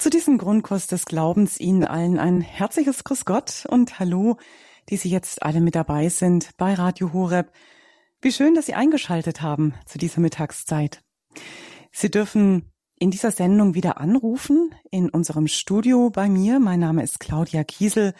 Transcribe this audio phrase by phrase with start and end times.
[0.00, 4.38] Zu diesem Grundkurs des Glaubens Ihnen allen ein herzliches Grüß Gott und Hallo,
[4.88, 7.52] die Sie jetzt alle mit dabei sind bei Radio Horeb.
[8.22, 11.02] Wie schön, dass Sie eingeschaltet haben zu dieser Mittagszeit.
[11.92, 16.60] Sie dürfen in dieser Sendung wieder anrufen in unserem Studio bei mir.
[16.60, 18.14] Mein Name ist Claudia Kiesel.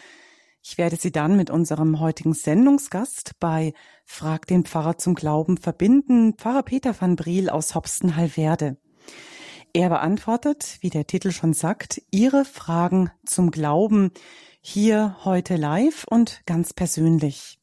[0.63, 3.73] Ich werde Sie dann mit unserem heutigen Sendungsgast bei
[4.05, 8.77] Frag den Pfarrer zum Glauben verbinden, Pfarrer Peter van Briel aus Hopsten-Hallwerde.
[9.73, 14.11] Er beantwortet, wie der Titel schon sagt, Ihre Fragen zum Glauben
[14.61, 17.61] hier heute live und ganz persönlich.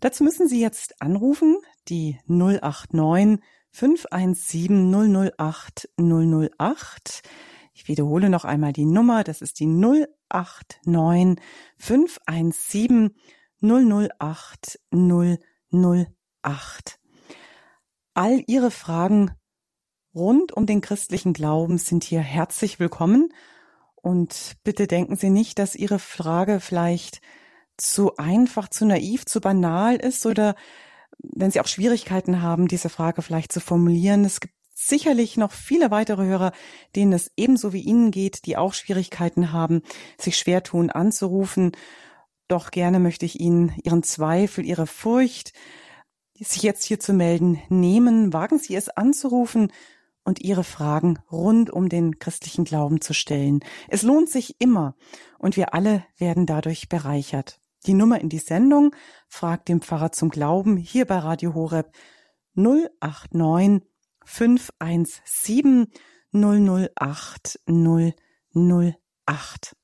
[0.00, 1.56] Dazu müssen Sie jetzt anrufen,
[1.88, 7.22] die 089 517 008 008.
[7.72, 11.42] Ich wiederhole noch einmal die Nummer, das ist die 089
[11.78, 13.16] 517
[13.62, 16.98] 008 008.
[18.12, 19.30] All Ihre Fragen
[20.14, 23.32] rund um den christlichen Glauben sind hier herzlich willkommen.
[23.94, 27.20] Und bitte denken Sie nicht, dass Ihre Frage vielleicht
[27.76, 30.54] zu einfach, zu naiv, zu banal ist oder
[31.18, 34.24] wenn Sie auch Schwierigkeiten haben, diese Frage vielleicht zu formulieren.
[34.24, 36.52] Es gibt sicherlich noch viele weitere Hörer,
[36.96, 39.82] denen es ebenso wie Ihnen geht, die auch Schwierigkeiten haben,
[40.18, 41.72] sich schwer tun anzurufen.
[42.48, 45.52] Doch gerne möchte ich Ihnen Ihren Zweifel, Ihre Furcht,
[46.34, 48.32] sich jetzt hier zu melden, nehmen.
[48.32, 49.70] Wagen Sie es anzurufen
[50.24, 53.60] und ihre Fragen rund um den christlichen Glauben zu stellen.
[53.88, 54.96] Es lohnt sich immer
[55.38, 57.60] und wir alle werden dadurch bereichert.
[57.86, 58.94] Die Nummer in die Sendung
[59.28, 61.92] fragt den Pfarrer zum Glauben hier bei Radio Horeb
[62.54, 63.82] 089
[64.24, 65.88] 517
[66.32, 69.76] 008 008.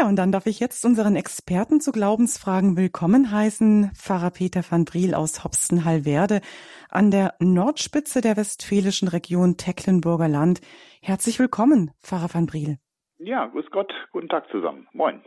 [0.00, 4.86] Ja, und dann darf ich jetzt unseren Experten zu Glaubensfragen willkommen heißen, Pfarrer Peter van
[4.86, 6.40] Briel aus Hopsten-Hallwerde
[6.88, 10.62] an der Nordspitze der westfälischen Region Tecklenburger Land.
[11.02, 12.78] Herzlich willkommen, Pfarrer van Briel.
[13.18, 14.88] Ja, grüß Gott, guten Tag zusammen.
[14.94, 15.22] Moin.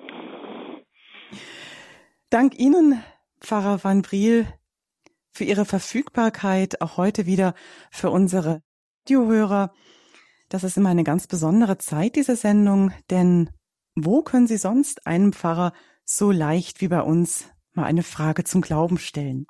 [2.32, 3.04] Dank Ihnen,
[3.42, 4.48] Pfarrer van Briel,
[5.30, 7.54] für Ihre Verfügbarkeit, auch heute wieder
[7.92, 8.64] für unsere
[9.04, 9.72] Radiohörer.
[10.50, 13.52] Das ist immer eine ganz besondere Zeit, diese Sendung, denn
[13.96, 15.74] wo können Sie sonst einem Pfarrer
[16.06, 19.46] so leicht wie bei uns mal eine Frage zum Glauben stellen?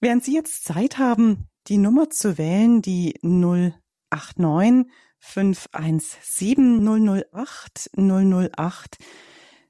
[0.00, 8.98] Während Sie jetzt Zeit haben, die Nummer zu wählen, die 089 517 008 008,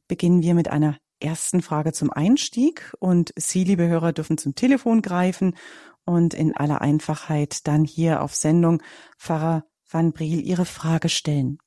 [0.08, 5.02] beginnen wir mit einer ersten Frage zum Einstieg und Sie, liebe Hörer, dürfen zum Telefon
[5.02, 5.56] greifen
[6.04, 8.82] und in aller Einfachheit dann hier auf Sendung
[9.18, 11.58] Pfarrer Van Briel Ihre Frage stellen.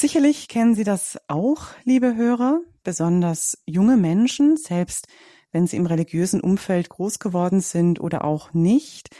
[0.00, 5.08] Sicherlich kennen Sie das auch, liebe Hörer, besonders junge Menschen, selbst
[5.52, 9.14] wenn sie im religiösen Umfeld groß geworden sind oder auch nicht,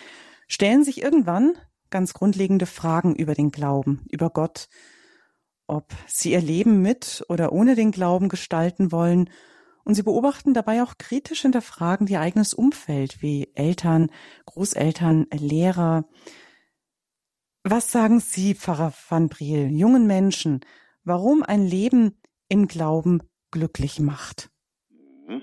[0.48, 1.52] stellen sich irgendwann
[1.90, 4.70] ganz grundlegende Fragen über den Glauben, über Gott,
[5.66, 9.28] ob sie ihr Leben mit oder ohne den Glauben gestalten wollen,
[9.84, 14.08] und sie beobachten dabei auch kritisch hinterfragen ihr eigenes Umfeld, wie Eltern,
[14.46, 16.06] Großeltern, Lehrer,
[17.70, 20.60] was sagen Sie, Pfarrer van Briel, jungen Menschen,
[21.04, 23.22] warum ein Leben im Glauben
[23.52, 24.50] glücklich macht?
[25.26, 25.42] Mhm.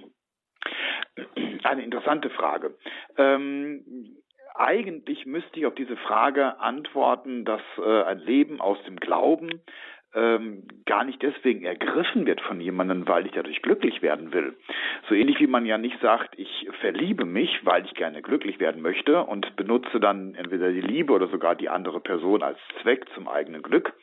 [1.63, 2.77] Eine interessante Frage.
[3.17, 4.17] Ähm,
[4.55, 9.61] eigentlich müsste ich auf diese Frage antworten, dass äh, ein Leben aus dem Glauben
[10.13, 14.55] ähm, gar nicht deswegen ergriffen wird von jemandem, weil ich dadurch glücklich werden will.
[15.09, 18.81] So ähnlich wie man ja nicht sagt, ich verliebe mich, weil ich gerne glücklich werden
[18.81, 23.27] möchte und benutze dann entweder die Liebe oder sogar die andere Person als Zweck zum
[23.27, 23.93] eigenen Glück,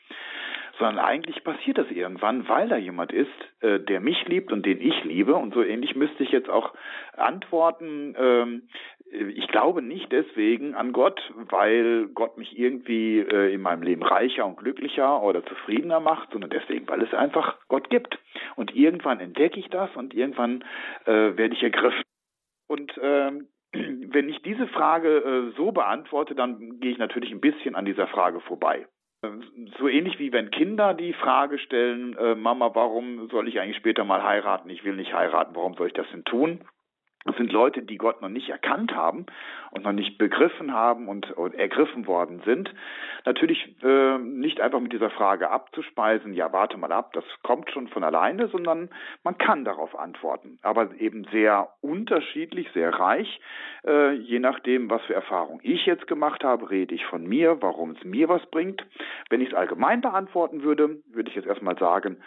[0.78, 4.80] sondern eigentlich passiert das irgendwann, weil da jemand ist, äh, der mich liebt und den
[4.80, 5.34] ich liebe.
[5.34, 6.74] Und so ähnlich müsste ich jetzt auch
[7.16, 8.62] antworten, ähm,
[9.10, 14.46] ich glaube nicht deswegen an Gott, weil Gott mich irgendwie äh, in meinem Leben reicher
[14.46, 18.18] und glücklicher oder zufriedener macht, sondern deswegen, weil es einfach Gott gibt.
[18.56, 20.64] Und irgendwann entdecke ich das und irgendwann
[21.04, 22.02] äh, werde ich ergriffen.
[22.66, 27.74] Und ähm, wenn ich diese Frage äh, so beantworte, dann gehe ich natürlich ein bisschen
[27.74, 28.86] an dieser Frage vorbei.
[29.78, 34.04] So ähnlich wie wenn Kinder die Frage stellen, äh, Mama, warum soll ich eigentlich später
[34.04, 34.68] mal heiraten?
[34.68, 36.60] Ich will nicht heiraten, warum soll ich das denn tun?
[37.24, 39.26] Das sind Leute, die Gott noch nicht erkannt haben
[39.70, 42.72] und noch nicht begriffen haben und, und ergriffen worden sind.
[43.24, 47.88] Natürlich äh, nicht einfach mit dieser Frage abzuspeisen, ja, warte mal ab, das kommt schon
[47.88, 48.90] von alleine, sondern
[49.22, 50.58] man kann darauf antworten.
[50.62, 53.40] Aber eben sehr unterschiedlich, sehr reich.
[53.86, 57.92] Äh, je nachdem, was für Erfahrungen ich jetzt gemacht habe, rede ich von mir, warum
[57.92, 58.84] es mir was bringt.
[59.30, 62.18] Wenn ich es allgemein beantworten würde, würde ich jetzt erstmal sagen,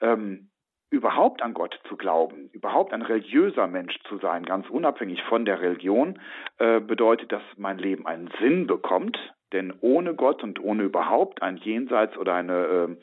[0.00, 0.50] ähm,
[0.94, 5.60] überhaupt an Gott zu glauben, überhaupt ein religiöser Mensch zu sein, ganz unabhängig von der
[5.60, 6.18] Religion,
[6.58, 9.18] äh, bedeutet, dass mein Leben einen Sinn bekommt,
[9.54, 12.98] Denn ohne Gott und ohne überhaupt ein Jenseits oder eine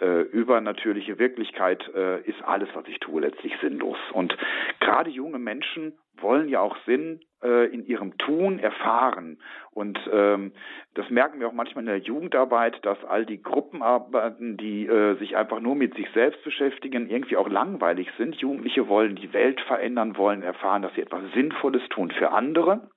[0.00, 3.98] äh, äh, übernatürliche Wirklichkeit äh, ist alles, was ich tue, letztlich sinnlos.
[4.12, 4.36] Und
[4.78, 9.38] gerade junge Menschen wollen ja auch Sinn äh, in ihrem Tun erfahren.
[9.70, 10.52] Und ähm,
[10.94, 15.36] das merken wir auch manchmal in der Jugendarbeit, dass all die Gruppenarbeiten, die äh, sich
[15.36, 18.36] einfach nur mit sich selbst beschäftigen, irgendwie auch langweilig sind.
[18.36, 22.88] Jugendliche wollen die Welt verändern, wollen erfahren, dass sie etwas Sinnvolles tun für andere.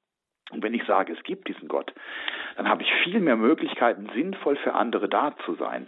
[0.52, 1.94] Und wenn ich sage, es gibt diesen Gott,
[2.56, 5.88] dann habe ich viel mehr Möglichkeiten, sinnvoll für andere da zu sein.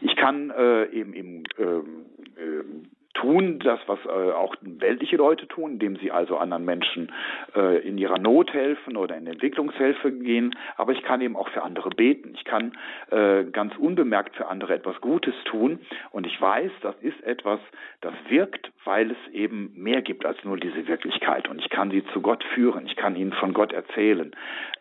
[0.00, 2.06] Ich kann äh, eben, eben ähm,
[2.36, 7.10] äh, tun das, was äh, auch weltliche Leute tun, indem sie also anderen Menschen
[7.56, 10.54] äh, in ihrer Not helfen oder in Entwicklungshilfe gehen.
[10.76, 12.32] Aber ich kann eben auch für andere beten.
[12.34, 12.72] Ich kann
[13.10, 15.80] äh, ganz unbemerkt für andere etwas Gutes tun.
[16.10, 17.60] Und ich weiß, das ist etwas,
[18.02, 21.48] das wirkt, weil es eben mehr gibt als nur diese Wirklichkeit.
[21.48, 22.86] Und ich kann sie zu Gott führen.
[22.86, 24.32] Ich kann ihnen von Gott erzählen.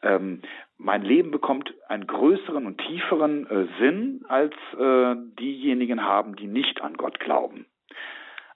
[0.01, 0.41] Ähm,
[0.77, 6.81] mein Leben bekommt einen größeren und tieferen äh, Sinn, als äh, diejenigen haben, die nicht
[6.81, 7.65] an Gott glauben.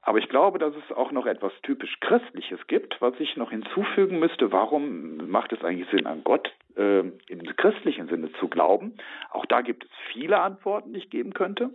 [0.07, 4.19] Aber ich glaube, dass es auch noch etwas typisch Christliches gibt, was ich noch hinzufügen
[4.19, 4.54] müsste.
[4.54, 8.94] Warum macht es eigentlich Sinn, an Gott äh, im christlichen Sinne zu glauben?
[9.31, 11.71] Auch da gibt es viele Antworten, die ich geben könnte.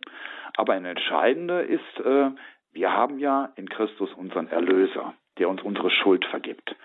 [0.57, 2.31] Aber eine entscheidende ist, äh,
[2.73, 5.13] wir haben ja in Christus unseren Erlöser
[5.43, 6.77] der uns unsere Schuld vergibt.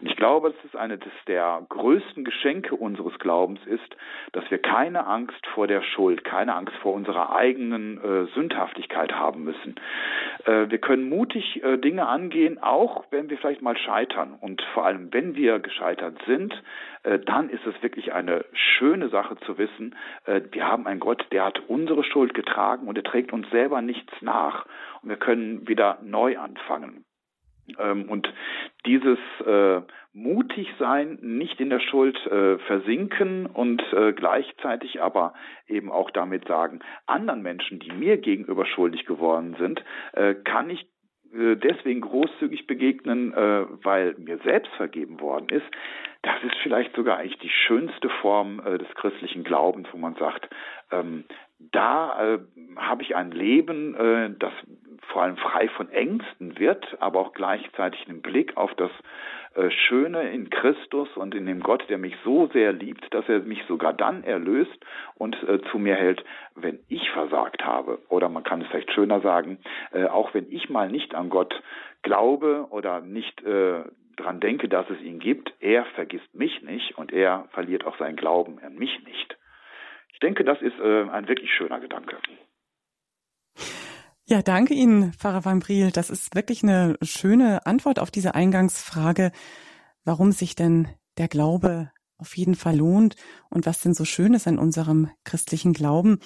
[0.00, 3.94] Und ich glaube, dass es eine der größten Geschenke unseres Glaubens ist,
[4.32, 9.44] dass wir keine Angst vor der Schuld, keine Angst vor unserer eigenen äh, Sündhaftigkeit haben
[9.44, 9.74] müssen.
[10.46, 14.34] Äh, wir können mutig äh, Dinge angehen, auch wenn wir vielleicht mal scheitern.
[14.40, 16.54] Und vor allem, wenn wir gescheitert sind,
[17.02, 21.26] äh, dann ist es wirklich eine schöne Sache zu wissen, äh, wir haben einen Gott,
[21.32, 24.64] der hat unsere Schuld getragen und er trägt uns selber nichts nach.
[25.02, 27.05] Und wir können wieder neu anfangen.
[27.78, 28.32] Ähm, und
[28.84, 29.80] dieses äh,
[30.12, 35.34] mutig sein, nicht in der Schuld äh, versinken und äh, gleichzeitig aber
[35.68, 40.86] eben auch damit sagen, anderen Menschen, die mir gegenüber schuldig geworden sind, äh, kann ich
[41.36, 45.66] äh, deswegen großzügig begegnen, äh, weil mir selbst vergeben worden ist,
[46.22, 50.48] das ist vielleicht sogar eigentlich die schönste Form äh, des christlichen Glaubens, wo man sagt,
[50.90, 51.24] ähm,
[51.58, 52.38] da
[52.76, 54.52] habe ich ein Leben, das
[55.08, 58.90] vor allem frei von Ängsten wird, aber auch gleichzeitig einen Blick auf das
[59.54, 63.40] äh, Schöne in Christus und in dem Gott, der mich so sehr liebt, dass er
[63.40, 64.76] mich sogar dann erlöst
[65.14, 66.24] und äh, zu mir hält,
[66.54, 67.98] wenn ich versagt habe.
[68.08, 69.58] Oder man kann es vielleicht schöner sagen,
[69.92, 71.54] äh, auch wenn ich mal nicht an Gott
[72.02, 73.84] glaube oder nicht äh,
[74.16, 78.16] dran denke, dass es ihn gibt, er vergisst mich nicht und er verliert auch seinen
[78.16, 79.36] Glauben an mich nicht.
[80.12, 82.16] Ich denke, das ist äh, ein wirklich schöner Gedanke.
[84.28, 85.92] Ja, danke Ihnen, Pfarrer van Briel.
[85.92, 89.30] Das ist wirklich eine schöne Antwort auf diese Eingangsfrage,
[90.02, 93.14] warum sich denn der Glaube auf jeden Fall lohnt
[93.50, 96.18] und was denn so schön ist an unserem christlichen Glauben.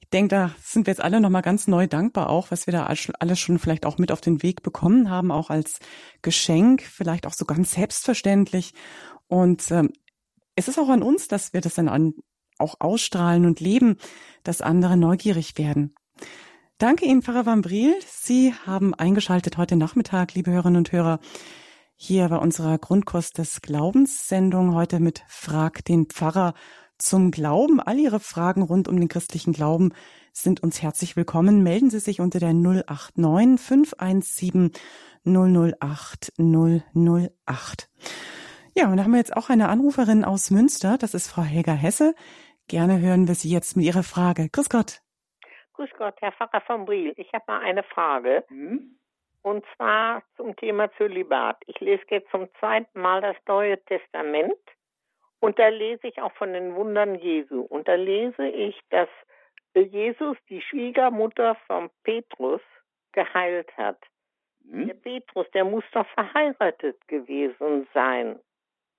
[0.00, 2.84] Ich denke, da sind wir jetzt alle nochmal ganz neu dankbar auch, was wir da
[2.84, 5.78] alles schon vielleicht auch mit auf den Weg bekommen haben, auch als
[6.20, 8.74] Geschenk, vielleicht auch so ganz selbstverständlich.
[9.26, 9.90] Und ähm,
[10.54, 12.12] es ist auch an uns, dass wir das dann an,
[12.58, 13.96] auch ausstrahlen und leben,
[14.42, 15.94] dass andere neugierig werden.
[16.82, 17.94] Danke Ihnen, Pfarrer Van Briel.
[18.08, 21.20] Sie haben eingeschaltet heute Nachmittag, liebe Hörerinnen und Hörer,
[21.94, 26.54] hier bei unserer Grundkurs des Glaubenssendung heute mit Frag den Pfarrer
[26.98, 27.78] zum Glauben.
[27.78, 29.92] All Ihre Fragen rund um den christlichen Glauben
[30.32, 31.62] sind uns herzlich willkommen.
[31.62, 34.72] Melden Sie sich unter der 089 517
[35.24, 37.90] 008 008.
[38.74, 40.98] Ja, und da haben wir jetzt auch eine Anruferin aus Münster.
[40.98, 42.16] Das ist Frau Helga Hesse.
[42.66, 44.48] Gerne hören wir Sie jetzt mit Ihrer Frage.
[44.48, 45.00] Grüß Gott.
[45.82, 47.12] Grüß Gott, Herr Pfarrer von Briel.
[47.16, 48.44] Ich habe mal eine Frage.
[48.50, 48.94] Mhm.
[49.42, 51.56] Und zwar zum Thema Zölibat.
[51.66, 54.54] Ich lese jetzt zum zweiten Mal das Neue Testament.
[55.40, 57.62] Und da lese ich auch von den Wundern Jesu.
[57.62, 59.08] Und da lese ich, dass
[59.74, 62.60] Jesus die Schwiegermutter von Petrus
[63.10, 63.98] geheilt hat.
[64.64, 64.86] Mhm.
[64.86, 68.38] Der Petrus, der muss doch verheiratet gewesen sein.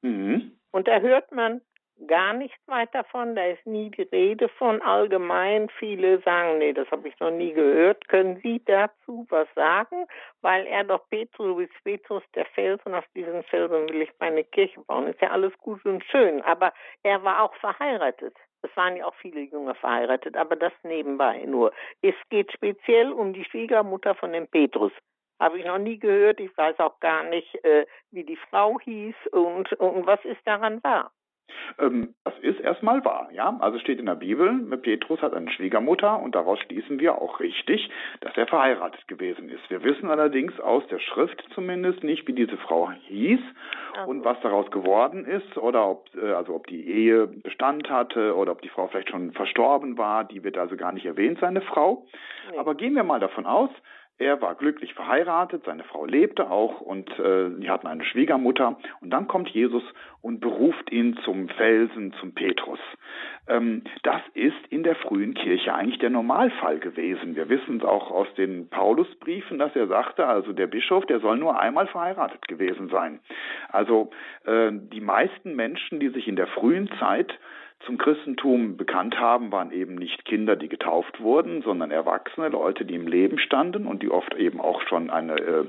[0.01, 0.59] Mhm.
[0.71, 1.61] Und da hört man,
[2.07, 3.35] gar nichts weit davon.
[3.35, 5.69] Da ist nie die Rede von allgemein.
[5.79, 8.07] Viele sagen, nee, das habe ich noch nie gehört.
[8.07, 10.05] Können Sie dazu was sagen?
[10.41, 14.81] Weil er doch Petrus Petrus der Fels und auf diesen Felsen will ich meine Kirche
[14.81, 15.07] bauen.
[15.07, 16.41] Ist ja alles gut und schön.
[16.41, 16.73] Aber
[17.03, 18.35] er war auch verheiratet.
[18.61, 21.73] Es waren ja auch viele Junge verheiratet, aber das nebenbei nur.
[22.01, 24.93] Es geht speziell um die Schwiegermutter von dem Petrus.
[25.39, 26.39] Habe ich noch nie gehört.
[26.39, 30.81] Ich weiß auch gar nicht, äh, wie die Frau hieß und, und was ist daran
[30.83, 31.11] wahr.
[31.79, 33.57] Ähm, das ist erstmal wahr, ja.
[33.59, 37.89] Also steht in der Bibel, Petrus hat eine Schwiegermutter und daraus schließen wir auch richtig,
[38.21, 39.69] dass er verheiratet gewesen ist.
[39.69, 43.39] Wir wissen allerdings aus der Schrift zumindest nicht, wie diese Frau hieß
[43.91, 44.09] okay.
[44.09, 48.51] und was daraus geworden ist oder ob, äh, also ob die Ehe Bestand hatte oder
[48.51, 50.23] ob die Frau vielleicht schon verstorben war.
[50.25, 52.05] Die wird also gar nicht erwähnt, seine Frau.
[52.51, 52.57] Nee.
[52.57, 53.69] Aber gehen wir mal davon aus,
[54.19, 58.77] er war glücklich verheiratet, seine Frau lebte auch und äh, sie hatten eine Schwiegermutter.
[59.01, 59.83] Und dann kommt Jesus
[60.21, 62.79] und beruft ihn zum Felsen, zum Petrus.
[63.47, 67.35] Ähm, das ist in der frühen Kirche eigentlich der Normalfall gewesen.
[67.35, 71.37] Wir wissen es auch aus den Paulusbriefen, dass er sagte, also der Bischof, der soll
[71.37, 73.19] nur einmal verheiratet gewesen sein.
[73.69, 74.11] Also
[74.45, 77.33] äh, die meisten Menschen, die sich in der frühen Zeit
[77.85, 82.95] zum Christentum bekannt haben, waren eben nicht Kinder, die getauft wurden, sondern erwachsene Leute, die
[82.95, 85.65] im Leben standen und die oft eben auch schon eine äh,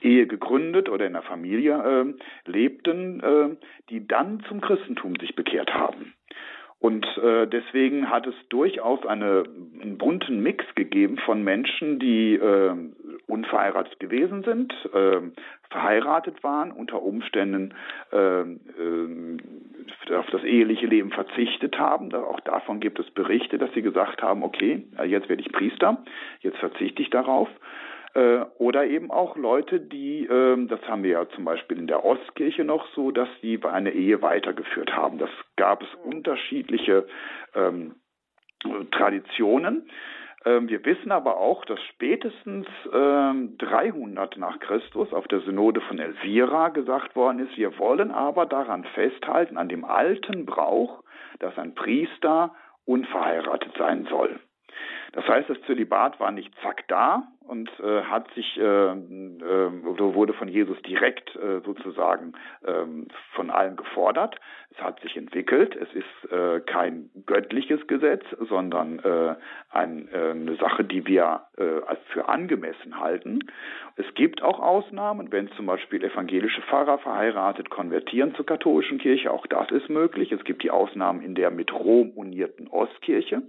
[0.00, 1.74] Ehe gegründet oder in einer Familie
[2.46, 3.56] äh, lebten, äh,
[3.90, 6.14] die dann zum Christentum sich bekehrt haben.
[6.80, 9.44] Und äh, deswegen hat es durchaus eine,
[9.82, 12.74] einen bunten Mix gegeben von Menschen, die äh,
[13.26, 15.20] unverheiratet gewesen sind, äh,
[15.68, 17.74] verheiratet waren, unter Umständen
[18.12, 19.36] äh, äh,
[20.10, 22.14] auf das eheliche Leben verzichtet haben.
[22.14, 26.02] Auch davon gibt es Berichte, dass sie gesagt haben, okay, jetzt werde ich Priester,
[26.40, 27.48] jetzt verzichte ich darauf.
[28.14, 32.04] Äh, oder eben auch Leute, die, äh, das haben wir ja zum Beispiel in der
[32.04, 35.18] Ostkirche noch so, dass sie eine Ehe weitergeführt haben.
[35.18, 37.06] Das gab es unterschiedliche
[37.54, 37.94] ähm,
[38.90, 39.88] Traditionen.
[40.44, 45.98] Ähm, wir wissen aber auch, dass spätestens ähm, 300 nach Christus auf der Synode von
[45.98, 51.02] Elvira gesagt worden ist, wir wollen aber daran festhalten, an dem alten Brauch,
[51.40, 52.54] dass ein Priester
[52.86, 54.40] unverheiratet sein soll.
[55.12, 58.94] Das heißt, das Zölibat war nicht zack da und äh, hat sich äh, äh,
[60.14, 64.36] wurde von Jesus direkt äh, sozusagen ähm, von allen gefordert.
[64.70, 65.74] Es hat sich entwickelt.
[65.74, 69.34] Es ist äh, kein göttliches Gesetz, sondern äh,
[69.70, 73.40] ein, äh, eine Sache, die wir äh, für angemessen halten.
[73.96, 79.32] Es gibt auch Ausnahmen, wenn zum Beispiel evangelische Pfarrer verheiratet konvertieren zur katholischen Kirche.
[79.32, 80.30] Auch das ist möglich.
[80.30, 83.42] Es gibt die Ausnahmen in der mit Rom unierten Ostkirche.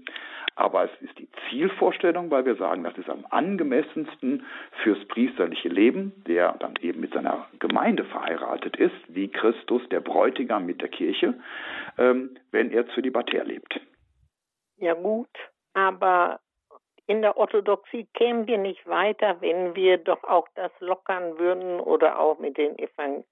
[0.55, 4.45] Aber es ist die Zielvorstellung, weil wir sagen, das ist am angemessensten
[4.83, 10.65] fürs priesterliche Leben, der dann eben mit seiner Gemeinde verheiratet ist, wie Christus, der Bräutigam
[10.65, 11.35] mit der Kirche,
[11.97, 13.79] ähm, wenn er zölibatär lebt.
[14.77, 15.29] Ja gut,
[15.73, 16.39] aber
[17.05, 22.19] in der Orthodoxie kämen wir nicht weiter, wenn wir doch auch das lockern würden oder
[22.19, 23.25] auch mit den Evangelien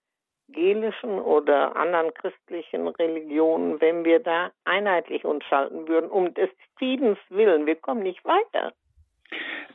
[0.50, 7.18] evangelischen oder anderen christlichen Religionen, wenn wir da einheitlich uns schalten würden, um des Friedens
[7.30, 7.66] willen.
[7.66, 8.74] Wir kommen nicht weiter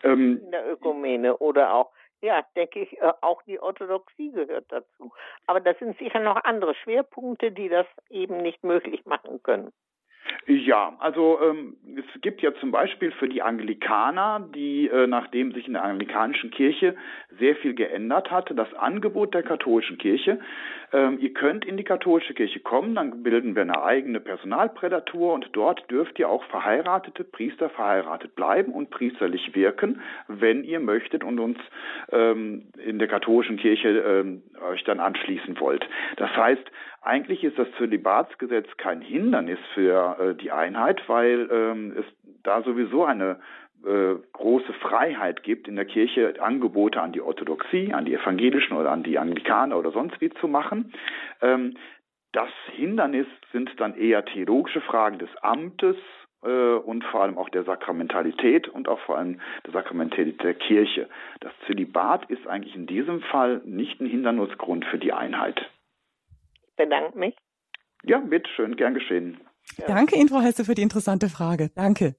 [0.02, 1.90] ähm, in der Ökumene oder auch,
[2.20, 5.12] ja, denke ich, äh, auch die Orthodoxie gehört dazu.
[5.46, 9.72] Aber das sind sicher noch andere Schwerpunkte, die das eben nicht möglich machen können.
[10.46, 15.66] Ja, also ähm, es gibt ja zum Beispiel für die Anglikaner, die äh, nachdem sich
[15.66, 16.96] in der anglikanischen Kirche
[17.38, 20.40] sehr viel geändert hatte, das Angebot der katholischen Kirche.
[20.92, 25.48] Ähm, ihr könnt in die katholische Kirche kommen, dann bilden wir eine eigene Personalprädatur und
[25.52, 31.40] dort dürft ihr auch verheiratete Priester verheiratet bleiben und priesterlich wirken, wenn ihr möchtet und
[31.40, 31.58] uns
[32.12, 35.88] ähm, in der katholischen Kirche ähm, euch dann anschließen wollt.
[36.16, 36.70] Das heißt,
[37.04, 42.04] eigentlich ist das Zölibatsgesetz kein Hindernis für äh, die Einheit, weil ähm, es
[42.42, 43.38] da sowieso eine
[43.84, 48.90] äh, große Freiheit gibt, in der Kirche Angebote an die Orthodoxie, an die Evangelischen oder
[48.90, 50.92] an die Anglikaner oder sonst wie zu machen.
[51.42, 51.76] Ähm,
[52.32, 55.96] das Hindernis sind dann eher theologische Fragen des Amtes
[56.42, 61.08] äh, und vor allem auch der Sakramentalität und auch vor allem der Sakramentalität der Kirche.
[61.40, 65.70] Das Zölibat ist eigentlich in diesem Fall nicht ein Hindernisgrund für die Einheit.
[66.76, 67.36] Bedanke mich.
[68.04, 69.40] Ja, bitteschön, gern geschehen.
[69.76, 69.86] Ja.
[69.86, 71.70] Danke Ihnen, Frau Hesse, für die interessante Frage.
[71.74, 72.16] Danke.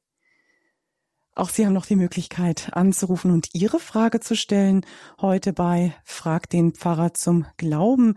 [1.36, 4.86] Auch Sie haben noch die Möglichkeit anzurufen und Ihre Frage zu stellen.
[5.20, 8.16] Heute bei Frag den Pfarrer zum Glauben.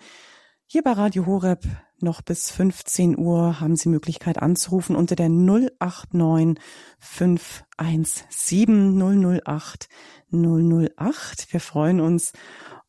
[0.66, 1.64] Hier bei Radio Horeb
[2.00, 6.62] noch bis 15 Uhr haben Sie Möglichkeit anzurufen unter der 089
[7.00, 9.88] 517 008
[10.30, 11.52] 008.
[11.52, 12.32] Wir freuen uns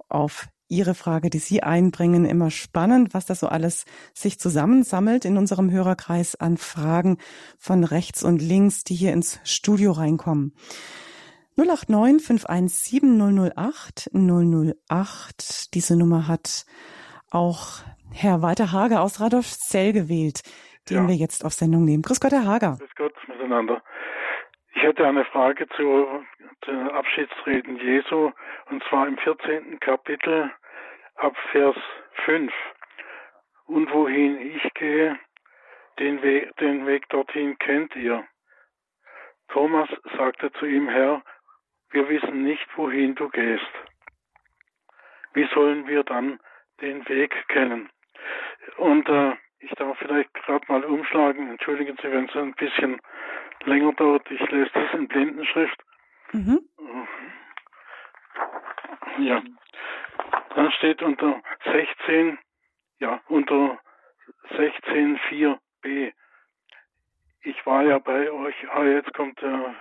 [0.09, 2.25] auf Ihre Frage, die Sie einbringen.
[2.25, 7.17] Immer spannend, was da so alles sich zusammensammelt in unserem Hörerkreis an Fragen
[7.57, 10.53] von rechts und links, die hier ins Studio reinkommen.
[11.57, 15.73] 089 517 008 008.
[15.73, 16.65] Diese Nummer hat
[17.31, 17.79] auch
[18.13, 20.41] Herr Walter Hager aus Radolfzell gewählt,
[20.89, 21.07] den ja.
[21.07, 22.03] wir jetzt auf Sendung nehmen.
[22.03, 22.77] Grüß Gott, Herr Hager.
[22.79, 23.81] Grüß Gott miteinander.
[24.75, 26.07] Ich hätte eine Frage zu,
[26.63, 28.31] zu Abschiedsreden Jesu,
[28.69, 29.79] und zwar im 14.
[29.79, 30.51] Kapitel
[31.19, 31.75] ab Vers
[32.25, 32.51] 5.
[33.67, 35.19] Und wohin ich gehe,
[35.99, 38.25] den Weg, den Weg dorthin kennt ihr.
[39.49, 41.21] Thomas sagte zu ihm, Herr,
[41.91, 43.71] wir wissen nicht, wohin du gehst.
[45.33, 46.39] Wie sollen wir dann
[46.81, 47.89] den Weg kennen?
[48.77, 51.49] Und äh, ich darf vielleicht gerade mal umschlagen.
[51.49, 52.99] Entschuldigen Sie, wenn es ein bisschen
[53.65, 54.29] länger dauert.
[54.31, 55.83] Ich lese das in Blindenschrift.
[56.31, 56.61] Mhm.
[59.19, 59.41] Ja.
[60.55, 62.39] Dann steht unter 16,
[62.99, 63.79] ja, unter
[64.51, 66.13] 16.4b.
[67.41, 69.75] Ich war ja bei euch, ah, jetzt kommt der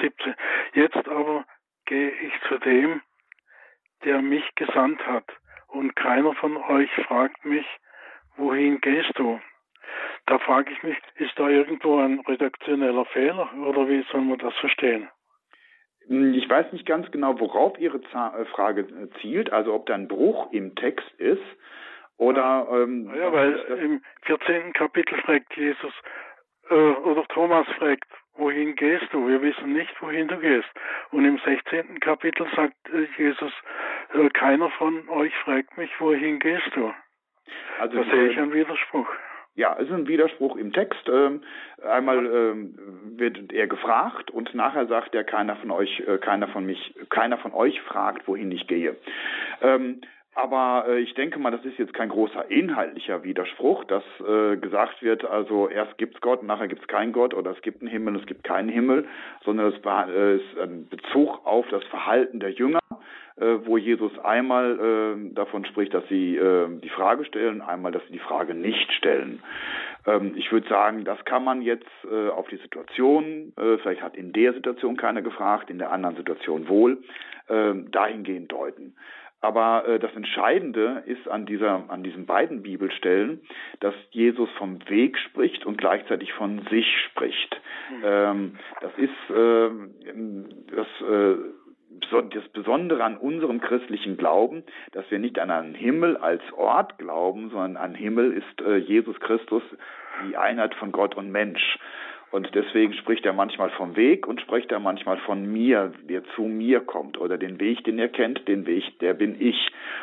[0.00, 0.34] 17.
[0.74, 1.44] Jetzt aber
[1.86, 3.00] gehe ich zu dem,
[4.04, 5.24] der mich gesandt hat.
[5.68, 7.66] Und keiner von euch fragt mich,
[8.36, 9.40] wohin gehst du?
[10.26, 14.54] Da frage ich mich, ist da irgendwo ein redaktioneller Fehler oder wie soll man das
[14.58, 15.08] verstehen?
[16.10, 19.94] Hm, ich weiß nicht ganz genau, worauf Ihre äh, Frage äh, zielt, also ob da
[19.94, 21.42] ein Bruch im Text ist
[22.18, 22.66] oder.
[22.70, 24.72] Ähm, ja, weil im 14.
[24.72, 25.92] Kapitel fragt Jesus,
[26.68, 29.28] äh, oder Thomas fragt, wohin gehst du?
[29.28, 30.68] Wir wissen nicht, wohin du gehst.
[31.12, 32.00] Und im 16.
[32.00, 33.52] Kapitel sagt äh, Jesus,
[34.34, 36.92] keiner von euch fragt mich, wohin gehst du?
[37.78, 39.08] Also da sehe ich einen Widerspruch.
[39.56, 41.08] Ja, es ist ein Widerspruch im Text.
[41.08, 41.42] Ähm,
[41.82, 42.74] einmal ähm,
[43.16, 47.38] wird er gefragt und nachher sagt er, keiner von euch, äh, keiner von mich, keiner
[47.38, 48.96] von euch fragt, wohin ich gehe.
[49.60, 50.00] Ähm,
[50.34, 55.02] aber äh, ich denke mal, das ist jetzt kein großer inhaltlicher Widerspruch, dass äh, gesagt
[55.02, 58.26] wird, also erst gibt's Gott, nachher gibt's keinen Gott oder es gibt einen Himmel, es
[58.26, 59.06] gibt keinen Himmel,
[59.44, 62.79] sondern es äh, ist ein Bezug auf das Verhalten der Jünger,
[63.36, 68.12] wo Jesus einmal äh, davon spricht, dass sie äh, die Frage stellen, einmal, dass sie
[68.12, 69.42] die Frage nicht stellen.
[70.06, 74.16] Ähm, ich würde sagen, das kann man jetzt äh, auf die Situation, äh, vielleicht hat
[74.16, 76.98] in der Situation keiner gefragt, in der anderen Situation wohl,
[77.48, 78.94] äh, dahingehend deuten.
[79.42, 83.40] Aber äh, das Entscheidende ist an dieser, an diesen beiden Bibelstellen,
[83.80, 87.60] dass Jesus vom Weg spricht und gleichzeitig von sich spricht.
[87.90, 88.02] Mhm.
[88.04, 89.70] Ähm, das ist äh,
[90.76, 91.36] das, äh,
[92.10, 97.50] das Besondere an unserem christlichen Glauben, dass wir nicht an einen Himmel als Ort glauben,
[97.50, 99.62] sondern an Himmel ist äh, Jesus Christus,
[100.28, 101.78] die Einheit von Gott und Mensch.
[102.30, 106.42] Und deswegen spricht er manchmal vom Weg und spricht er manchmal von mir, der zu
[106.42, 109.56] mir kommt oder den Weg, den er kennt, den Weg, der bin ich.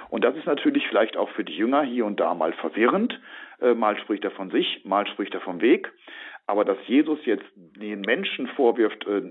[0.09, 3.17] Und das ist natürlich vielleicht auch für die Jünger hier und da mal verwirrend.
[3.61, 5.89] Äh, mal spricht er von sich, mal spricht er vom Weg.
[6.47, 9.21] Aber dass Jesus jetzt den Menschen vorwirft, äh,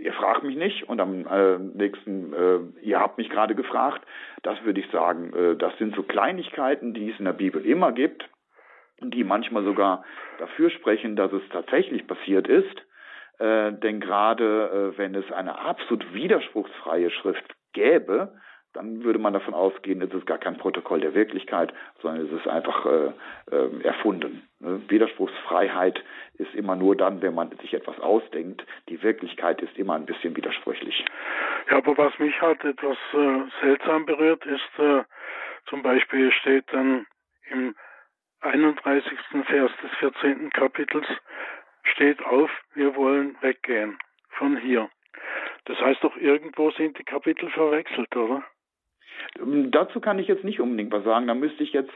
[0.00, 4.06] ihr fragt mich nicht und am äh, nächsten, äh, ihr habt mich gerade gefragt,
[4.42, 7.92] das würde ich sagen, äh, das sind so Kleinigkeiten, die es in der Bibel immer
[7.92, 8.28] gibt
[9.00, 10.04] die manchmal sogar
[10.38, 12.84] dafür sprechen, dass es tatsächlich passiert ist.
[13.38, 18.32] Äh, denn gerade äh, wenn es eine absolut widerspruchsfreie Schrift gäbe,
[18.74, 22.46] dann würde man davon ausgehen, es ist gar kein Protokoll der Wirklichkeit, sondern es ist
[22.46, 23.12] einfach äh,
[23.50, 24.46] äh, erfunden.
[24.60, 24.82] Ne?
[24.88, 26.02] Widerspruchsfreiheit
[26.34, 28.64] ist immer nur dann, wenn man sich etwas ausdenkt.
[28.88, 31.04] Die Wirklichkeit ist immer ein bisschen widersprüchlich.
[31.70, 35.02] Ja, aber was mich halt etwas äh, seltsam berührt, ist äh,
[35.66, 37.06] zum Beispiel steht dann
[37.50, 37.74] im
[38.40, 39.18] 31.
[39.46, 40.50] Vers des 14.
[40.50, 41.06] Kapitels
[41.82, 43.98] steht auf, wir wollen weggehen
[44.30, 44.88] von hier.
[45.64, 48.44] Das heißt doch, irgendwo sind die Kapitel verwechselt, oder?
[49.40, 51.26] Ähm, dazu kann ich jetzt nicht unbedingt was sagen.
[51.26, 51.92] Da müsste ich jetzt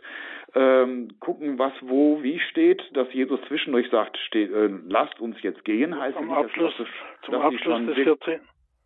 [0.55, 5.65] ähm, gucken, was wo wie steht, dass Jesus zwischendurch sagt, steht, äh, lasst uns jetzt
[5.65, 6.89] gehen, heißt zum nicht, Abschluss, dass,
[7.25, 8.41] zum dass Abschluss des 14.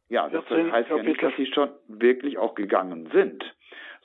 [0.08, 3.44] Ja, das heißt ja nicht, dass sie schon wirklich auch gegangen sind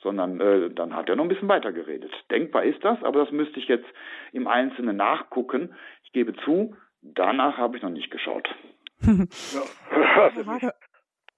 [0.02, 2.12] sondern äh, dann hat er noch ein bisschen weiter geredet.
[2.30, 3.86] Denkbar ist das, aber das müsste ich jetzt
[4.32, 5.74] im Einzelnen nachgucken.
[6.04, 8.48] Ich gebe zu, danach habe ich noch nicht geschaut.
[9.00, 10.74] Herr Hager,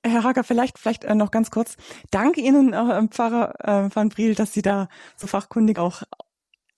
[0.05, 1.77] Herr Hager, vielleicht, vielleicht äh, noch ganz kurz.
[2.11, 3.55] Danke Ihnen, äh, Pfarrer
[3.87, 6.03] äh, Van Briel, dass Sie da so fachkundig auch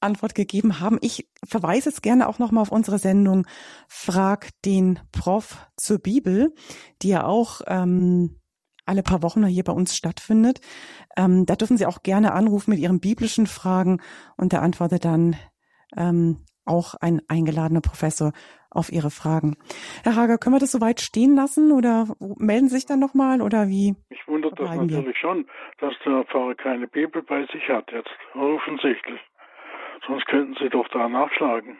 [0.00, 0.98] Antwort gegeben haben.
[1.00, 3.46] Ich verweise jetzt gerne auch nochmal auf unsere Sendung
[3.88, 6.54] Frag den Prof zur Bibel,
[7.02, 8.40] die ja auch ähm,
[8.84, 10.60] alle paar Wochen hier bei uns stattfindet.
[11.16, 14.00] Ähm, da dürfen Sie auch gerne anrufen mit Ihren biblischen Fragen
[14.36, 15.36] und da antwortet dann
[15.96, 18.32] ähm, auch ein eingeladener Professor
[18.76, 19.56] auf Ihre Fragen.
[20.04, 22.06] Herr Hager, können wir das soweit stehen lassen oder
[22.38, 23.94] melden Sie sich dann nochmal oder wie?
[24.10, 25.14] Mich wundert das natürlich wir?
[25.14, 25.46] schon,
[25.78, 29.20] dass der Pfarrer keine Bibel bei sich hat jetzt, offensichtlich.
[30.06, 31.78] Sonst könnten Sie doch da nachschlagen.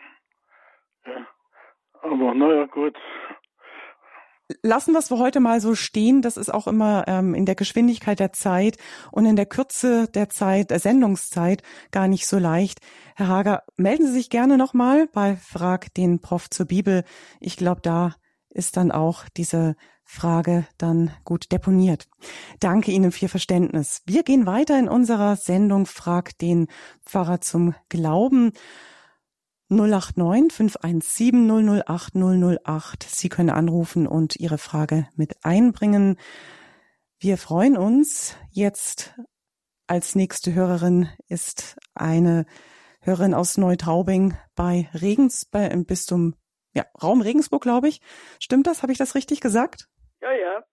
[1.07, 1.27] Ja.
[2.03, 2.97] Aber naja, gut
[4.63, 6.23] lassen wir es für heute mal so stehen.
[6.23, 8.77] Das ist auch immer ähm, in der Geschwindigkeit der Zeit
[9.11, 12.81] und in der Kürze der Zeit, der Sendungszeit gar nicht so leicht.
[13.15, 17.05] Herr Hager, melden Sie sich gerne nochmal bei Frag den Prof zur Bibel.
[17.41, 18.15] Ich glaube, da
[18.51, 22.07] ist dann auch diese Frage dann gut deponiert.
[22.61, 24.03] Danke Ihnen für Ihr Verständnis.
[24.07, 26.69] Wir gehen weiter in unserer Sendung Frag den
[27.05, 28.53] Pfarrer zum Glauben.
[29.69, 33.03] 089 517 008 008.
[33.03, 36.19] Sie können anrufen und Ihre Frage mit einbringen.
[37.19, 38.37] Wir freuen uns.
[38.51, 39.15] Jetzt
[39.87, 42.47] als nächste Hörerin ist eine
[43.01, 46.35] Hörerin aus Neutraubing bei Regens, bei, im Bistum,
[46.75, 48.01] ja, Raum Regensburg, glaube ich.
[48.41, 48.83] Stimmt das?
[48.83, 49.89] Habe ich das richtig gesagt?
[50.21, 50.65] Ja, ja.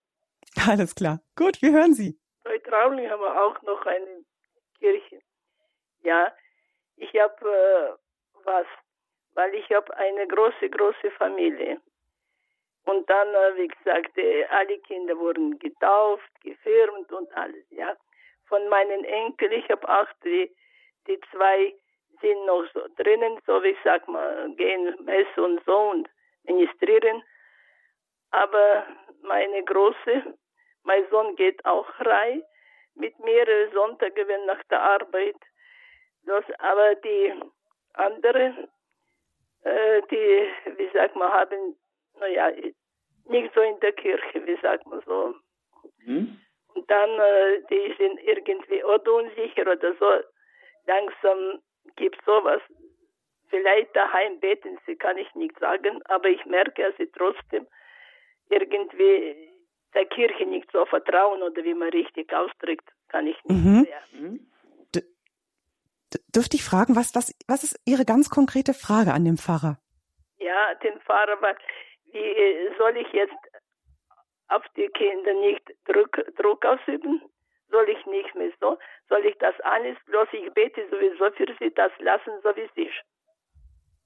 [0.68, 1.20] Alles klar.
[1.36, 2.18] Gut, wir hören Sie.
[2.44, 4.24] Neutraubing haben wir auch noch eine
[4.78, 5.20] Kirche.
[6.02, 6.32] Ja,
[6.96, 8.04] ich habe äh,
[8.44, 8.66] was,
[9.34, 11.80] weil ich habe eine große, große Familie.
[12.86, 17.96] Und dann, äh, wie gesagt, äh, alle Kinder wurden getauft, gefirmt und alles, ja.
[18.46, 20.54] Von meinen Enkeln, ich habe auch die,
[21.06, 21.74] die zwei
[22.20, 26.08] sind noch so drinnen, so wie ich sag mal, gehen Messe und so und
[26.44, 27.22] ministrieren.
[28.30, 28.86] Aber
[29.22, 30.36] meine Große,
[30.82, 32.42] mein Sohn geht auch rein
[32.94, 35.36] mit mehreren Sonntagen nach der Arbeit.
[36.26, 37.34] Das, aber die
[37.94, 38.68] anderen,
[39.64, 41.76] äh, die, wie sagt man, haben,
[42.20, 42.50] naja,
[43.26, 45.34] nicht so in der Kirche, wie sagt man so.
[46.04, 46.38] Hm?
[46.74, 50.10] Und dann, äh, die sind irgendwie oder unsicher oder so.
[50.86, 51.60] Langsam
[51.96, 52.60] gibt sowas.
[53.48, 57.66] Vielleicht daheim beten sie, kann ich nicht sagen, aber ich merke, dass sie trotzdem
[58.50, 59.50] irgendwie
[59.94, 63.82] der Kirche nicht so vertrauen oder wie man richtig ausdrückt, kann ich nicht mhm.
[63.82, 64.40] mehr.
[66.34, 69.78] Dürfte ich fragen, was, was, was ist Ihre ganz konkrete Frage an den Pfarrer?
[70.38, 71.38] Ja, den Pfarrer,
[72.12, 73.34] wie soll ich jetzt
[74.48, 77.22] auf die Kinder nicht Druck, Druck ausüben?
[77.74, 81.74] soll ich nicht mehr so, soll ich das alles, bloß ich bete sowieso für sie,
[81.74, 83.02] das lassen, so wie es ist.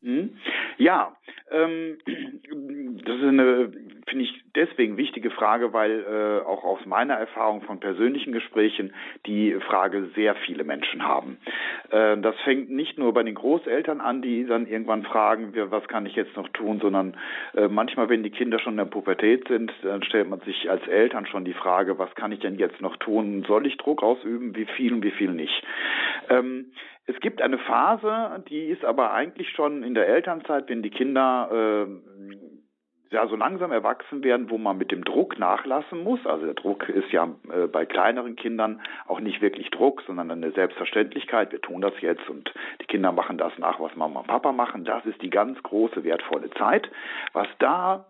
[0.02, 0.38] Hm?
[0.76, 1.16] Ja,
[1.50, 3.72] ähm, das ist eine,
[4.06, 8.94] finde ich, deswegen wichtige Frage, weil äh, auch aus meiner Erfahrung von persönlichen Gesprächen
[9.26, 11.38] die Frage sehr viele Menschen haben.
[11.90, 16.06] Äh, das fängt nicht nur bei den Großeltern an, die dann irgendwann fragen, was kann
[16.06, 17.16] ich jetzt noch tun, sondern
[17.54, 20.86] äh, manchmal, wenn die Kinder schon in der Pubertät sind, dann stellt man sich als
[20.86, 23.44] Eltern schon die Frage, was kann ich denn jetzt noch tun?
[23.48, 24.54] Soll ich Druck ausüben?
[24.54, 25.64] Wie viel und wie viel nicht?
[26.28, 26.66] Ähm,
[27.08, 31.48] es gibt eine Phase, die ist aber eigentlich schon in der Elternzeit, wenn die Kinder
[31.50, 36.24] äh, ja so langsam erwachsen werden, wo man mit dem Druck nachlassen muss.
[36.26, 40.50] Also der Druck ist ja äh, bei kleineren Kindern auch nicht wirklich Druck, sondern eine
[40.52, 41.50] Selbstverständlichkeit.
[41.50, 44.84] Wir tun das jetzt und die Kinder machen das nach, was Mama und Papa machen.
[44.84, 46.90] Das ist die ganz große wertvolle Zeit.
[47.32, 48.04] Was da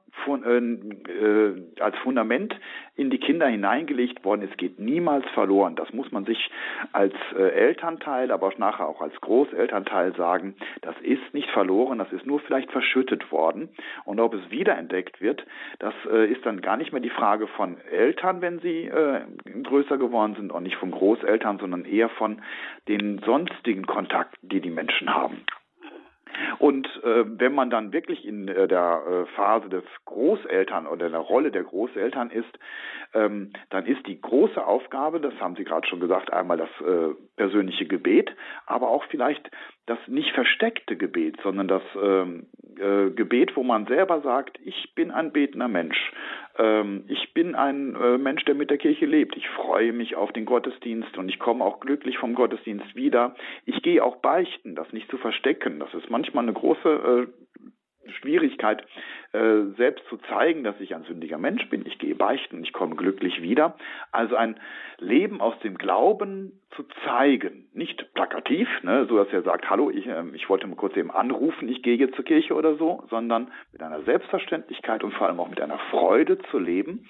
[1.81, 2.55] als Fundament
[2.97, 5.77] in die Kinder hineingelegt worden ist, geht niemals verloren.
[5.77, 6.51] Das muss man sich
[6.93, 10.57] als äh, Elternteil, aber auch nachher auch als Großelternteil sagen.
[10.83, 13.69] Das ist nicht verloren, das ist nur vielleicht verschüttet worden.
[14.05, 15.47] Und ob es wiederentdeckt wird,
[15.79, 19.21] das äh, ist dann gar nicht mehr die Frage von Eltern, wenn sie äh,
[19.63, 22.43] größer geworden sind, und nicht von Großeltern, sondern eher von
[22.89, 25.45] den sonstigen Kontakten, die die Menschen haben.
[26.59, 31.21] Und äh, wenn man dann wirklich in äh, der äh, Phase des Großeltern oder der
[31.21, 32.59] Rolle der Großeltern ist,
[33.15, 37.15] ähm, dann ist die große Aufgabe, das haben Sie gerade schon gesagt, einmal das äh,
[37.37, 38.31] persönliche Gebet,
[38.67, 39.51] aber auch vielleicht
[39.87, 42.47] das nicht versteckte Gebet, sondern das ähm,
[42.79, 46.13] äh, Gebet, wo man selber sagt, ich bin ein betender Mensch.
[46.59, 49.37] Ähm, ich bin ein äh, Mensch, der mit der Kirche lebt.
[49.37, 53.35] Ich freue mich auf den Gottesdienst und ich komme auch glücklich vom Gottesdienst wieder.
[53.65, 55.81] Ich gehe auch beichten, das nicht zu verstecken.
[55.81, 58.85] Das ist manchmal eine große äh, Schwierigkeit,
[59.39, 61.87] äh, selbst zu zeigen, dass ich ein sündiger Mensch bin.
[61.87, 63.77] Ich gehe beichten, ich komme glücklich wieder.
[64.11, 64.59] Also ein
[64.99, 70.07] Leben aus dem Glauben zu zeigen, nicht plakativ, ne, so dass er sagt, hallo, ich,
[70.07, 73.51] äh, ich wollte mal kurz eben anrufen, ich gehe jetzt zur Kirche oder so, sondern
[73.73, 77.07] mit einer Selbstverständlichkeit und vor allem auch mit einer Freude zu leben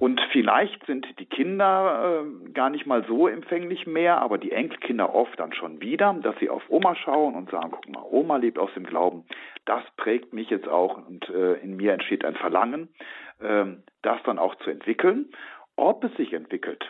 [0.00, 5.14] und vielleicht sind die Kinder äh, gar nicht mal so empfänglich mehr, aber die Enkelkinder
[5.14, 8.58] oft dann schon wieder, dass sie auf Oma schauen und sagen, guck mal, Oma lebt
[8.58, 9.24] aus dem Glauben.
[9.66, 12.94] Das prägt mich jetzt auch und äh, in mir entsteht ein Verlangen,
[13.40, 13.66] äh,
[14.02, 15.32] das dann auch zu entwickeln.
[15.76, 16.84] Ob es sich entwickelt,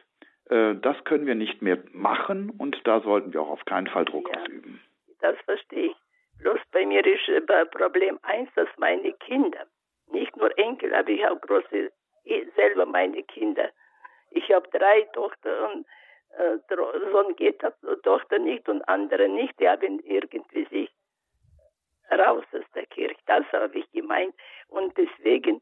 [0.48, 4.04] äh, das können wir nicht mehr machen und da sollten wir auch auf keinen Fall
[4.04, 4.80] Druck ja, ausüben.
[5.20, 5.96] Das verstehe ich.
[6.40, 9.66] Bloß bei mir ist äh, Problem eins, dass meine Kinder,
[10.10, 11.92] nicht nur Enkel, aber ich habe große
[12.56, 13.70] selber meine Kinder.
[14.30, 15.86] Ich habe drei Tochter und
[16.38, 16.58] äh,
[17.12, 19.58] Sohn geht das, Tochter nicht und andere nicht.
[19.58, 20.90] Die haben irgendwie sich
[22.10, 23.16] raus aus der Kirche.
[23.26, 24.34] Das habe ich gemeint.
[24.68, 25.60] Und deswegen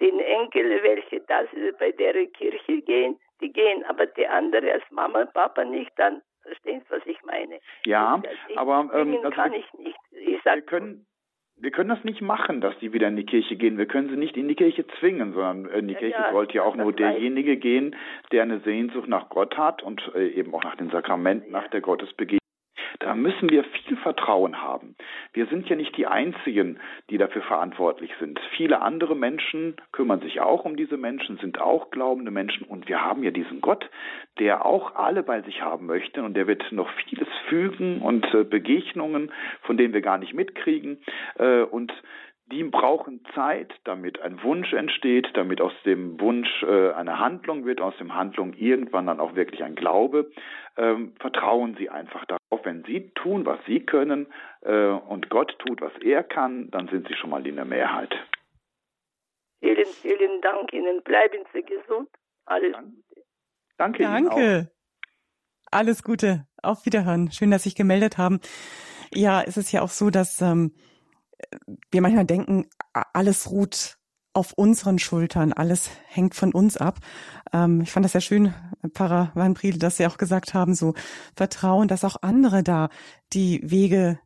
[0.00, 1.46] den Enkel, welche das
[1.78, 6.22] bei der Kirche gehen, die gehen, aber die andere als Mama und Papa nicht, dann
[6.42, 7.60] verstehst du, was ich meine?
[7.84, 9.98] Ja, ich, aber ähm, also kann ich nicht.
[10.10, 11.06] Ich sag, wir können
[11.62, 13.76] wir können das nicht machen, dass die wieder in die Kirche gehen.
[13.76, 16.54] Wir können sie nicht in die Kirche zwingen, sondern in die ja, Kirche ja, sollte
[16.54, 17.94] ja auch nur derjenige gehen,
[18.32, 21.60] der eine Sehnsucht nach Gott hat und äh, eben auch nach den Sakramenten, ja.
[21.60, 22.40] nach der Gottesbegegnung.
[22.98, 24.96] Da müssen wir viel Vertrauen haben.
[25.32, 28.40] Wir sind ja nicht die Einzigen, die dafür verantwortlich sind.
[28.56, 33.02] Viele andere Menschen kümmern sich auch um diese Menschen, sind auch glaubende Menschen und wir
[33.02, 33.88] haben ja diesen Gott,
[34.38, 38.44] der auch alle bei sich haben möchte und der wird noch vieles fügen und äh,
[38.44, 40.98] Begegnungen, von denen wir gar nicht mitkriegen
[41.38, 41.92] äh, und
[42.50, 47.80] die brauchen Zeit, damit ein Wunsch entsteht, damit aus dem Wunsch äh, eine Handlung wird,
[47.80, 50.30] aus dem Handlung irgendwann dann auch wirklich ein Glaube.
[50.76, 54.26] Ähm, vertrauen Sie einfach darauf, wenn Sie tun, was Sie können
[54.62, 58.14] äh, und Gott tut, was er kann, dann sind Sie schon mal in der Mehrheit.
[59.60, 61.02] Vielen, vielen Dank Ihnen.
[61.02, 62.08] Bleiben Sie gesund.
[62.46, 63.22] Alles Gute.
[63.76, 64.02] Danke.
[64.02, 64.70] Danke.
[65.70, 66.46] Alles Gute.
[66.62, 67.30] Auf Wiederhören.
[67.30, 68.40] Schön, dass Sie sich gemeldet haben.
[69.12, 70.72] Ja, es ist ja auch so, dass ähm,
[71.90, 73.98] wir manchmal denken, alles ruht
[74.32, 77.00] auf unseren Schultern, alles hängt von uns ab.
[77.52, 78.54] Ähm, ich fand das sehr schön,
[78.94, 80.94] Pfarrer Van Briel, dass Sie auch gesagt haben, so
[81.34, 82.90] Vertrauen, dass auch andere da
[83.32, 84.20] die Wege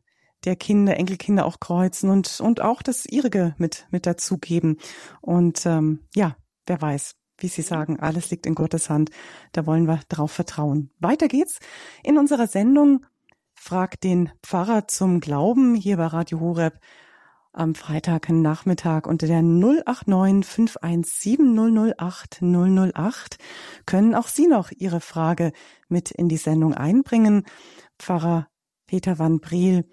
[0.45, 4.77] der Kinder, Enkelkinder auch kreuzen und, und auch das ihrige mit, mit dazugeben.
[5.21, 6.35] Und ähm, ja,
[6.67, 9.09] wer weiß, wie Sie sagen, alles liegt in Gottes Hand.
[9.53, 10.91] Da wollen wir drauf vertrauen.
[10.99, 11.59] Weiter geht's
[12.03, 13.05] in unserer Sendung
[13.55, 16.79] Frag den Pfarrer zum Glauben hier bei Radio Horeb
[17.55, 23.37] am Freitagnachmittag unter der 089 517 008 008
[23.85, 25.51] können auch Sie noch Ihre Frage
[25.87, 27.45] mit in die Sendung einbringen.
[27.97, 28.47] Pfarrer
[28.87, 29.89] Peter van Briel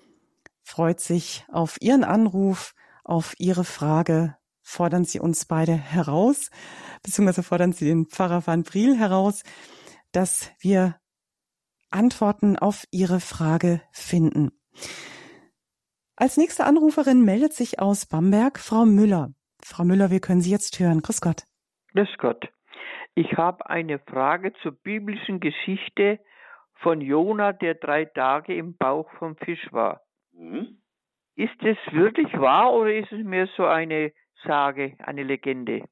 [0.62, 4.36] freut sich auf Ihren Anruf, auf Ihre Frage.
[4.64, 6.50] Fordern Sie uns beide heraus,
[7.02, 9.42] beziehungsweise fordern Sie den Pfarrer van Briel heraus,
[10.12, 10.96] dass wir
[11.90, 14.50] Antworten auf Ihre Frage finden.
[16.22, 19.30] Als nächste Anruferin meldet sich aus Bamberg Frau Müller.
[19.60, 21.02] Frau Müller, wir können Sie jetzt hören.
[21.02, 21.42] Grüß Gott.
[21.94, 22.48] Grüß Gott.
[23.16, 26.20] Ich habe eine Frage zur biblischen Geschichte
[26.74, 30.02] von Jona, der drei Tage im Bauch vom Fisch war.
[30.32, 30.78] Mhm.
[31.34, 34.12] Ist es wirklich wahr oder ist es mehr so eine
[34.44, 35.88] Sage, eine Legende?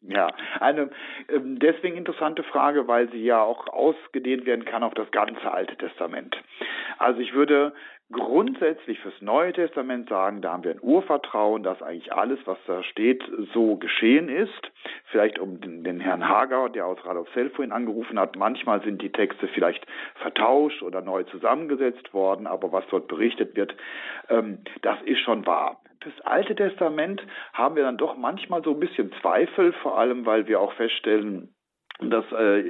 [0.00, 0.90] Ja, eine
[1.28, 5.76] ähm, deswegen interessante Frage, weil sie ja auch ausgedehnt werden kann auf das ganze Alte
[5.76, 6.36] Testament.
[6.98, 7.74] Also ich würde
[8.10, 12.82] grundsätzlich fürs Neue Testament sagen, da haben wir ein Urvertrauen, dass eigentlich alles, was da
[12.82, 14.72] steht, so geschehen ist.
[15.10, 19.12] Vielleicht um den, den Herrn Hager, der aus Radolf vorhin angerufen hat, manchmal sind die
[19.12, 23.74] Texte vielleicht vertauscht oder neu zusammengesetzt worden, aber was dort berichtet wird,
[24.30, 25.80] ähm, das ist schon wahr.
[26.00, 30.46] Fürs Alte Testament haben wir dann doch manchmal so ein bisschen Zweifel, vor allem weil
[30.46, 31.52] wir auch feststellen,
[32.00, 32.64] dass äh,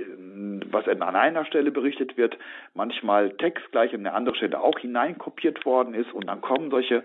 [0.71, 2.39] was an einer Stelle berichtet wird,
[2.75, 7.05] manchmal Text gleich an eine andere Stelle auch hineinkopiert worden ist und dann kommen solche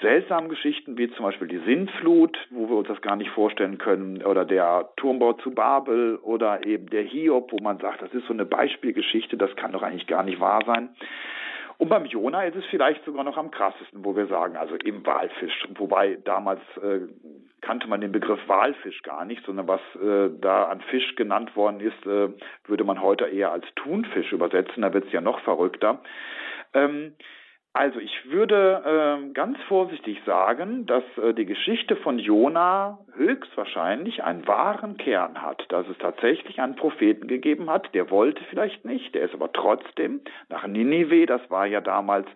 [0.00, 4.22] seltsamen Geschichten wie zum Beispiel die Sintflut, wo wir uns das gar nicht vorstellen können,
[4.22, 8.32] oder der Turmbau zu Babel oder eben der Hiob, wo man sagt, das ist so
[8.32, 10.90] eine Beispielgeschichte, das kann doch eigentlich gar nicht wahr sein.
[11.78, 15.06] Und beim Jona ist es vielleicht sogar noch am krassesten, wo wir sagen, also im
[15.06, 17.00] Walfisch, wobei damals äh,
[17.60, 21.78] kannte man den Begriff Walfisch gar nicht, sondern was äh, da an Fisch genannt worden
[21.80, 22.30] ist, äh,
[22.66, 26.00] würde man heute eher als Thunfisch übersetzen, da wird es ja noch verrückter.
[26.74, 27.14] Ähm,
[27.72, 34.46] also ich würde äh, ganz vorsichtig sagen, dass äh, die Geschichte von Jona höchstwahrscheinlich einen
[34.46, 39.22] wahren Kern hat, dass es tatsächlich einen Propheten gegeben hat, der wollte vielleicht nicht, der
[39.22, 42.26] ist aber trotzdem nach Ninive, das war ja damals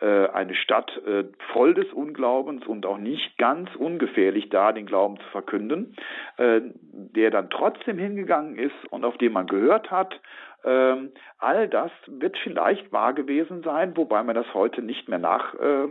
[0.00, 5.18] äh, eine Stadt äh, voll des Unglaubens und auch nicht ganz ungefährlich da, den Glauben
[5.18, 5.94] zu verkünden,
[6.38, 6.62] äh,
[6.92, 10.18] der dann trotzdem hingegangen ist und auf den man gehört hat
[10.64, 15.54] ähm, all das wird vielleicht wahr gewesen sein, wobei man das heute nicht mehr nach
[15.54, 15.88] äh,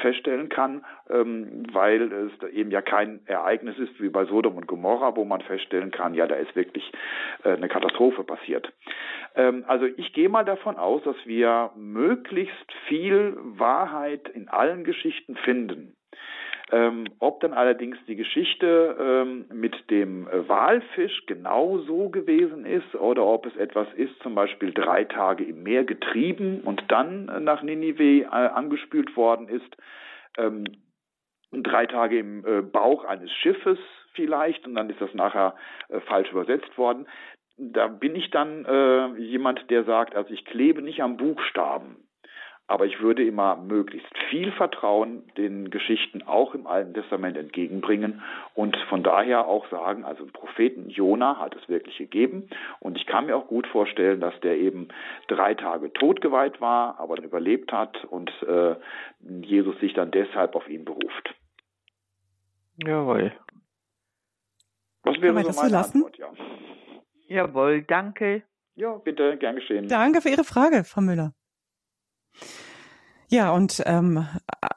[0.00, 5.16] feststellen kann, ähm, weil es eben ja kein Ereignis ist wie bei Sodom und Gomorra,
[5.16, 6.90] wo man feststellen kann, ja, da ist wirklich
[7.44, 8.72] äh, eine Katastrophe passiert.
[9.36, 15.36] Ähm, also ich gehe mal davon aus, dass wir möglichst viel Wahrheit in allen Geschichten
[15.36, 15.94] finden.
[16.72, 22.94] Ähm, ob dann allerdings die Geschichte ähm, mit dem äh, Walfisch genau so gewesen ist
[22.94, 27.40] oder ob es etwas ist, zum Beispiel drei Tage im Meer getrieben und dann äh,
[27.40, 29.76] nach Ninive äh, angespült worden ist,
[30.38, 30.64] ähm,
[31.52, 33.78] drei Tage im äh, Bauch eines Schiffes
[34.14, 35.54] vielleicht und dann ist das nachher
[35.90, 37.06] äh, falsch übersetzt worden.
[37.58, 42.08] Da bin ich dann äh, jemand, der sagt, also ich klebe nicht am Buchstaben.
[42.68, 48.22] Aber ich würde immer möglichst viel Vertrauen den Geschichten auch im Alten Testament entgegenbringen
[48.54, 52.48] und von daher auch sagen, also den Propheten Jona hat es wirklich gegeben
[52.80, 54.88] und ich kann mir auch gut vorstellen, dass der eben
[55.28, 58.76] drei Tage totgeweiht war, aber dann überlebt hat und äh,
[59.20, 61.34] Jesus sich dann deshalb auf ihn beruft.
[62.76, 63.32] Jawohl.
[65.02, 66.04] Was wäre so meine lassen?
[66.04, 66.28] Antwort, ja.
[67.26, 68.44] Jawohl, danke.
[68.74, 69.88] Ja, bitte, gern geschehen.
[69.88, 71.32] Danke für Ihre Frage, Frau Müller.
[73.28, 74.26] Ja, und ähm,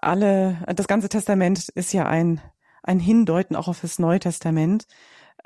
[0.01, 2.39] alle, das ganze Testament ist ja ein,
[2.83, 4.87] ein Hindeuten auch auf das Neue Testament.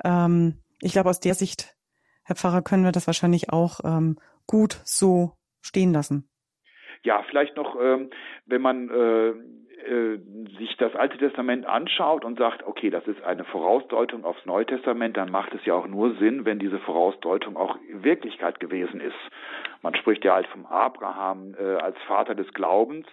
[0.04, 1.74] Ähm, ich glaube, aus der Sicht,
[2.24, 6.28] Herr Pfarrer, können wir das wahrscheinlich auch ähm, gut so stehen lassen.
[7.02, 8.10] Ja, vielleicht noch, ähm,
[8.46, 9.32] wenn man äh,
[9.80, 10.18] äh,
[10.58, 15.16] sich das Alte Testament anschaut und sagt, okay, das ist eine Vorausdeutung aufs Neue Testament,
[15.16, 19.16] dann macht es ja auch nur Sinn, wenn diese Vorausdeutung auch Wirklichkeit gewesen ist.
[19.82, 23.06] Man spricht ja halt vom Abraham äh, als Vater des Glaubens.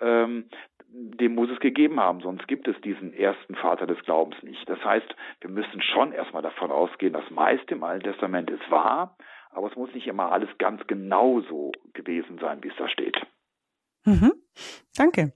[0.00, 0.48] Ähm,
[0.88, 4.68] dem muss es gegeben haben, sonst gibt es diesen ersten Vater des Glaubens nicht.
[4.68, 5.06] Das heißt,
[5.40, 9.16] wir müssen schon erstmal davon ausgehen, das meiste im Alten Testament ist wahr,
[9.50, 13.16] aber es muss nicht immer alles ganz genau so gewesen sein, wie es da steht.
[14.04, 14.32] Mhm.
[14.96, 15.32] Danke.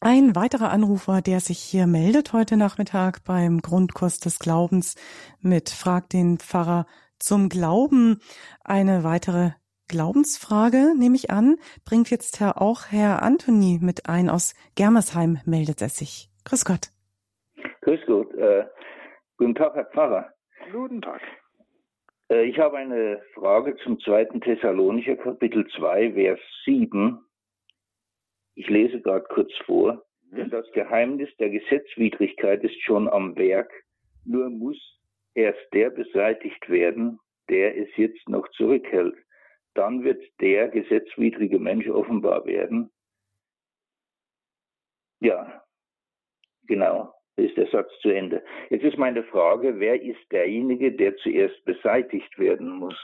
[0.00, 4.96] Ein weiterer Anrufer, der sich hier meldet heute Nachmittag beim Grundkurs des Glaubens
[5.40, 6.86] mit Frag den Pfarrer
[7.18, 8.20] zum Glauben.
[8.64, 9.50] Eine weitere
[9.88, 15.82] Glaubensfrage, nehme ich an, bringt jetzt Herr, auch Herr Anthony mit ein aus Germersheim, meldet
[15.82, 16.30] er sich.
[16.44, 16.88] Grüß Gott.
[17.82, 18.32] Grüß Gott.
[18.34, 18.64] Äh,
[19.36, 20.32] guten Tag, Herr Pfarrer.
[20.72, 21.20] Guten Tag.
[22.30, 27.20] Äh, ich habe eine Frage zum zweiten Thessalonicher Kapitel 2, Vers 7.
[28.54, 30.02] Ich lese gerade kurz vor.
[30.30, 30.36] Mhm.
[30.36, 33.70] Denn das Geheimnis der Gesetzwidrigkeit ist schon am Werk,
[34.24, 34.78] nur muss
[35.34, 39.16] erst der beseitigt werden, der es jetzt noch zurückhält.
[39.74, 42.90] Dann wird der gesetzwidrige Mensch offenbar werden.
[45.20, 45.64] Ja,
[46.66, 48.44] genau, ist der Satz zu Ende.
[48.70, 52.96] Jetzt ist meine Frage, wer ist derjenige, der zuerst beseitigt werden muss?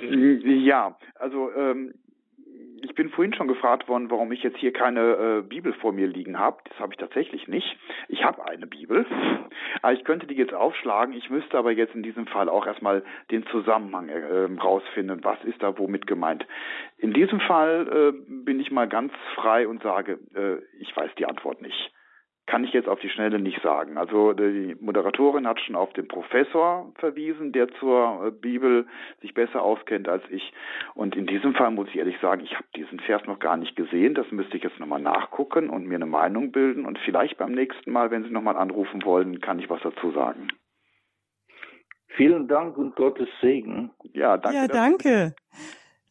[0.00, 1.94] Ja, also ähm,
[2.82, 6.06] ich bin vorhin schon gefragt worden, warum ich jetzt hier keine äh, Bibel vor mir
[6.06, 6.58] liegen habe.
[6.64, 7.76] Das habe ich tatsächlich nicht.
[8.08, 9.06] Ich habe eine Bibel,
[9.82, 11.14] aber ich könnte die jetzt aufschlagen.
[11.14, 15.24] Ich müsste aber jetzt in diesem Fall auch erstmal den Zusammenhang äh, rausfinden.
[15.24, 16.46] Was ist da womit gemeint?
[16.98, 21.26] In diesem Fall äh, bin ich mal ganz frei und sage, äh, ich weiß die
[21.26, 21.92] Antwort nicht
[22.46, 23.98] kann ich jetzt auf die Schnelle nicht sagen.
[23.98, 28.86] Also die Moderatorin hat schon auf den Professor verwiesen, der zur äh, Bibel
[29.20, 30.52] sich besser auskennt als ich.
[30.94, 33.74] Und in diesem Fall muss ich ehrlich sagen, ich habe diesen Vers noch gar nicht
[33.74, 34.14] gesehen.
[34.14, 36.86] Das müsste ich jetzt nochmal nachgucken und mir eine Meinung bilden.
[36.86, 40.48] Und vielleicht beim nächsten Mal, wenn Sie nochmal anrufen wollen, kann ich was dazu sagen.
[42.16, 43.90] Vielen Dank und Gottes Segen.
[44.14, 44.56] Ja, danke.
[44.56, 45.34] Ja, danke.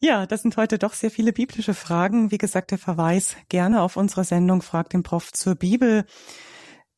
[0.00, 2.30] Ja, das sind heute doch sehr viele biblische Fragen.
[2.30, 6.04] Wie gesagt, der Verweis gerne auf unsere Sendung Frag den Prof zur Bibel.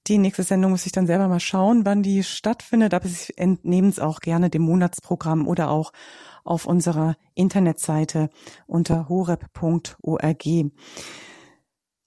[0.09, 3.91] Die nächste Sendung muss ich dann selber mal schauen, wann die stattfindet, aber Sie entnehmen
[3.91, 5.93] es auch gerne dem Monatsprogramm oder auch
[6.45, 8.31] auf unserer Internetseite
[8.67, 10.47] unter horeb.org.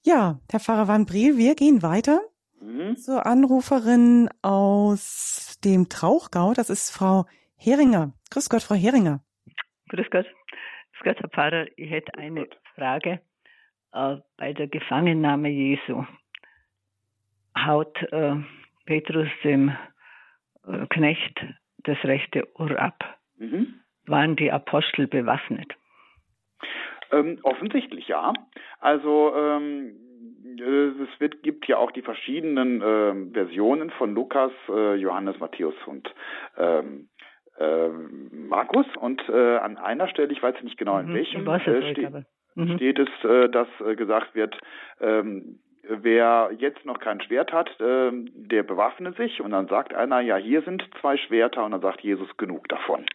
[0.04, 2.22] Ja, Herr Pfarrer Van Briel, wir gehen weiter
[2.60, 2.98] mhm.
[2.98, 6.54] zur Anruferin aus dem Trauchgau.
[6.54, 7.26] Das ist Frau
[7.56, 8.14] Heringer.
[8.32, 9.24] Grüß Gott, Frau Heringer.
[9.90, 10.26] Grüß Gott.
[11.02, 13.20] Grüß Herr Pfarrer, ich hätte eine Frage.
[13.92, 16.06] Äh, bei der Gefangennahme Jesu
[17.58, 18.36] haut äh,
[18.86, 19.76] Petrus dem
[20.68, 21.44] äh, Knecht
[21.86, 23.04] das rechte Ohr ab.
[23.38, 23.80] Mhm.
[24.06, 25.74] Waren die Apostel bewaffnet?
[27.12, 28.34] Ähm, offensichtlich ja.
[28.80, 29.96] Also ähm,
[30.54, 36.14] es wird, gibt ja auch die verschiedenen äh, Versionen von Lukas, Johannes, Matthäus und
[36.58, 37.10] ähm,
[37.58, 37.90] äh,
[38.32, 42.26] Markus und äh, an einer Stelle, ich weiß nicht genau in mhm, welchem, äh, ste
[42.56, 42.76] mhm.
[42.76, 44.58] steht es, äh, dass äh, gesagt wird,
[45.00, 50.22] ähm, wer jetzt noch kein Schwert hat, äh, der bewaffnet sich und dann sagt einer,
[50.22, 53.06] ja, hier sind zwei Schwerter und dann sagt Jesus genug davon.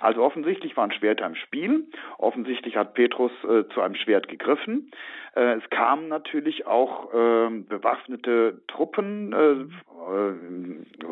[0.00, 1.86] Also offensichtlich waren Schwerter im Spiel,
[2.18, 4.90] offensichtlich hat Petrus äh, zu einem Schwert gegriffen.
[5.34, 9.52] Äh, es kamen natürlich auch äh, bewaffnete Truppen äh,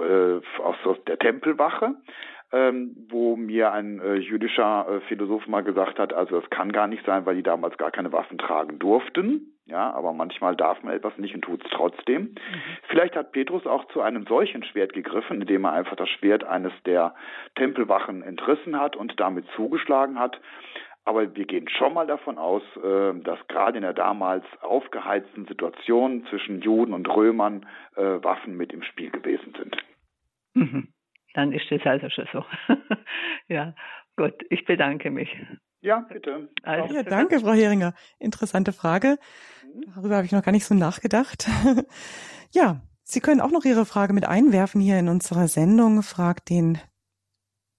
[0.03, 1.95] äh, aus, aus der Tempelwache
[2.53, 6.87] ähm, wo mir ein äh, jüdischer äh, Philosoph mal gesagt hat, also es kann gar
[6.87, 9.49] nicht sein, weil die damals gar keine Waffen tragen durften.
[9.65, 12.23] Ja, aber manchmal darf man etwas nicht und tut es trotzdem.
[12.23, 12.37] Mhm.
[12.89, 16.73] Vielleicht hat Petrus auch zu einem solchen Schwert gegriffen, indem er einfach das Schwert eines
[16.85, 17.15] der
[17.55, 20.41] Tempelwachen entrissen hat und damit zugeschlagen hat.
[21.05, 26.27] Aber wir gehen schon mal davon aus, äh, dass gerade in der damals aufgeheizten Situation
[26.29, 27.65] zwischen Juden und Römern
[27.97, 29.77] äh, Waffen mit im Spiel gewesen sind.
[30.55, 30.92] Mhm
[31.35, 32.45] dann ist es also schon so.
[33.49, 33.75] ja,
[34.17, 35.29] gut, ich bedanke mich.
[35.81, 36.49] Ja, bitte.
[36.63, 37.95] Also, ja, danke, Frau Heringer.
[38.19, 39.19] Interessante Frage.
[39.65, 39.93] Mhm.
[39.95, 41.49] Darüber habe ich noch gar nicht so nachgedacht.
[42.53, 46.03] ja, Sie können auch noch Ihre Frage mit einwerfen hier in unserer Sendung.
[46.03, 46.79] Fragt den,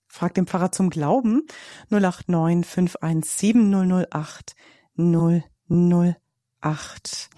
[0.05, 1.47] fragt den Pfarrer zum Glauben
[1.89, 4.55] 089 517 008
[4.97, 7.30] 008.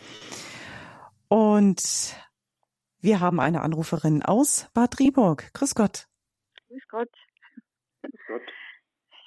[1.28, 2.16] Und
[3.00, 5.54] wir haben eine Anruferin aus Bad Rieburg.
[5.54, 6.08] Grüß Gott.
[6.76, 7.10] Grüß Gott.
[8.02, 8.42] Grüß Gott.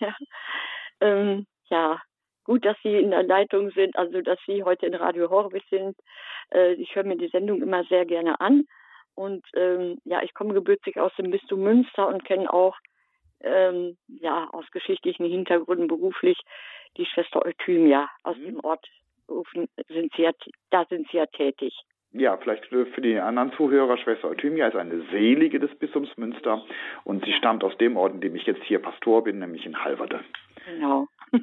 [0.01, 0.15] Ja,
[1.01, 2.01] ähm, ja,
[2.45, 5.97] gut, dass Sie in der Leitung sind, also dass Sie heute in Radio Horwitz sind.
[6.55, 8.65] Äh, ich höre mir die Sendung immer sehr gerne an.
[9.17, 12.77] Und ähm, ja, ich komme gebürtig aus dem Bistum Münster und kenne auch
[13.41, 16.39] ähm, ja aus geschichtlichen Hintergründen beruflich
[16.97, 18.45] die Schwester Euthymia aus mhm.
[18.45, 18.87] dem Ort
[19.89, 20.31] sind sie ja,
[20.71, 21.75] da sind sie ja tätig.
[22.13, 26.65] Ja, vielleicht für die anderen Zuhörer, Schwester Euthymia ist eine Selige des Bistums Münster
[27.05, 29.85] und sie stammt aus dem Ort, in dem ich jetzt hier Pastor bin, nämlich in
[29.85, 30.25] Halverde.
[30.65, 31.07] Genau.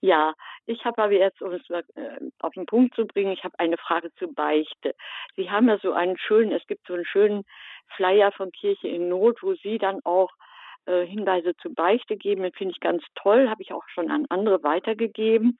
[0.00, 1.82] ja, ich habe aber jetzt, um es äh,
[2.40, 4.94] auf den Punkt zu bringen, ich habe eine Frage zur Beichte.
[5.36, 7.44] Sie haben ja so einen schönen, es gibt so einen schönen
[7.96, 10.30] Flyer von Kirche in Not, wo Sie dann auch
[10.86, 12.42] äh, Hinweise zur Beichte geben.
[12.42, 15.58] Das finde ich ganz toll, habe ich auch schon an andere weitergegeben.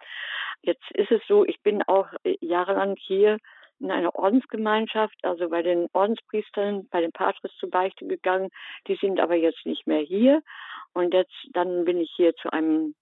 [0.63, 3.39] Jetzt ist es so, ich bin auch äh, jahrelang hier
[3.81, 8.49] in einer Ordensgemeinschaft, also bei den Ordenspriestern, bei den Patres zur Beichte gegangen.
[8.87, 10.43] Die sind aber jetzt nicht mehr hier.
[10.93, 12.95] Und jetzt, dann bin ich hier zu einem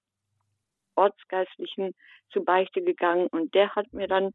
[0.97, 1.95] Ortsgeistlichen
[2.31, 4.33] zur Beichte gegangen und der hat mir dann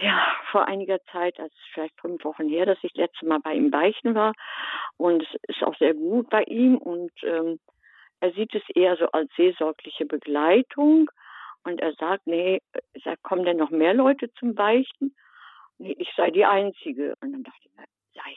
[0.00, 3.54] ja, vor einiger Zeit, ist vielleicht fünf Wochen her, dass ich das letzte Mal bei
[3.54, 4.32] ihm beichten war.
[4.96, 6.76] Und es ist auch sehr gut bei ihm.
[6.76, 7.60] Und ähm,
[8.20, 11.10] er sieht es eher so als seelsorgliche Begleitung.
[11.62, 12.60] Und er sagt, nee,
[13.04, 15.14] sagt, kommen denn noch mehr Leute zum Beichten?
[15.78, 17.14] Nee, ich sei die Einzige.
[17.20, 17.74] Und dann dachte ich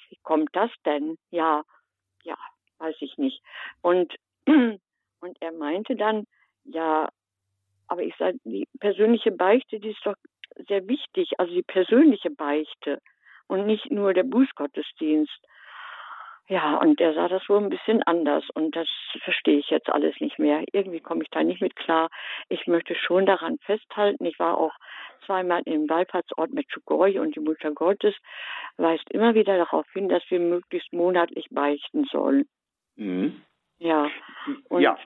[0.10, 1.18] wie kommt das denn?
[1.32, 1.64] Ja,
[2.24, 2.38] ja,
[2.80, 3.42] weiß ich nicht.
[3.82, 4.16] Und,
[4.46, 6.26] und er meinte dann,
[6.64, 7.10] ja,
[7.88, 10.16] aber ich sage, die persönliche Beichte, die ist doch
[10.68, 13.00] sehr wichtig, also die persönliche Beichte
[13.48, 15.40] und nicht nur der Bußgottesdienst.
[16.50, 18.88] Ja, und der sah das wohl ein bisschen anders und das
[19.24, 20.64] verstehe ich jetzt alles nicht mehr.
[20.72, 22.10] Irgendwie komme ich da nicht mit klar.
[22.48, 24.24] Ich möchte schon daran festhalten.
[24.24, 24.74] Ich war auch
[25.26, 28.16] zweimal im Wallfahrtsort Medjugorje und die Mutter Gottes
[28.78, 32.48] weist immer wieder darauf hin, dass wir möglichst monatlich beichten sollen.
[32.96, 33.42] Mhm.
[33.80, 34.10] Ja,
[34.70, 34.98] und ja.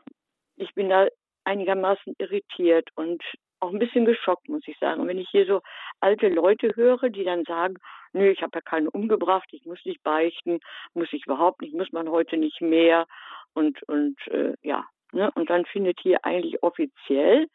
[0.58, 1.08] ich bin da
[1.44, 3.24] einigermaßen irritiert und
[3.62, 5.08] auch ein bisschen geschockt, muss ich sagen.
[5.08, 5.62] Wenn ich hier so
[6.00, 7.76] alte Leute höre, die dann sagen,
[8.14, 10.60] nö, ich habe ja keinen umgebracht, ich muss nicht beichten,
[10.94, 13.06] muss ich überhaupt nicht, muss man heute nicht mehr.
[13.54, 15.32] Und, und äh, ja, ne?
[15.36, 17.48] und dann findet hier eigentlich offiziell,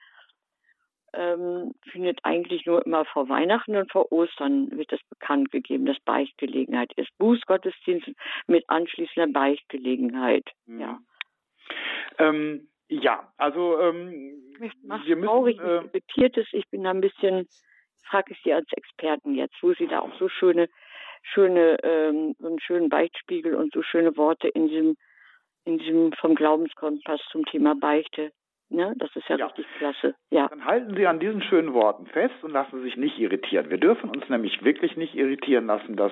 [1.13, 5.99] ähm, findet eigentlich nur immer vor Weihnachten und vor Ostern wird das bekannt gegeben, dass
[6.01, 7.11] Beichtgelegenheit ist.
[7.19, 8.11] Bußgottesdienst
[8.47, 10.45] mit anschließender Beichtgelegenheit.
[10.67, 10.81] Mhm.
[10.81, 10.99] Ja.
[12.19, 16.53] Ähm, ja, also ähm, wir müssen, traurig, äh, irritiert ist.
[16.53, 17.49] Ich bin da ein bisschen,
[18.05, 20.69] frage ich Sie als Experten jetzt, wo Sie da auch so schöne,
[21.23, 24.97] schöne, ähm, so einen schönen Beichtspiegel und so schöne Worte in diesem,
[25.65, 28.33] in diesem vom Glaubenskompass zum Thema Beichte
[28.69, 28.95] Ne?
[28.99, 30.15] Das ist ja, ja, richtig klasse.
[30.31, 30.49] Ja.
[30.49, 33.71] Dann halten Sie an diesen schönen Worten fest und lassen Sie sich nicht irritieren.
[33.71, 36.11] Wir dürfen uns nämlich wirklich nicht irritieren lassen, dass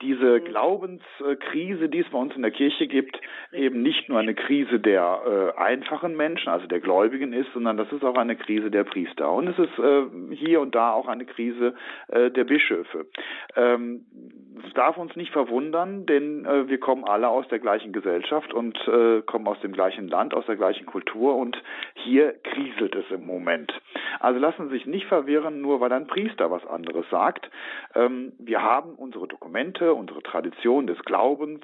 [0.00, 0.44] diese mhm.
[0.44, 3.20] Glaubenskrise, die es bei uns in der Kirche gibt,
[3.52, 7.90] eben nicht nur eine Krise der äh, einfachen Menschen, also der Gläubigen ist, sondern das
[7.92, 9.30] ist auch eine Krise der Priester.
[9.30, 11.74] Und es ist äh, hier und da auch eine Krise
[12.08, 13.06] äh, der Bischöfe.
[13.54, 14.06] Ähm,
[14.66, 18.76] es darf uns nicht verwundern, denn äh, wir kommen alle aus der gleichen Gesellschaft und
[18.86, 21.60] äh, kommen aus dem gleichen Land, aus der gleichen Kultur und
[21.94, 23.72] hier kriselt es im Moment.
[24.20, 27.50] Also lassen Sie sich nicht verwirren, nur weil ein Priester was anderes sagt.
[27.94, 31.62] Ähm, wir haben unsere Dokumente, unsere Tradition des Glaubens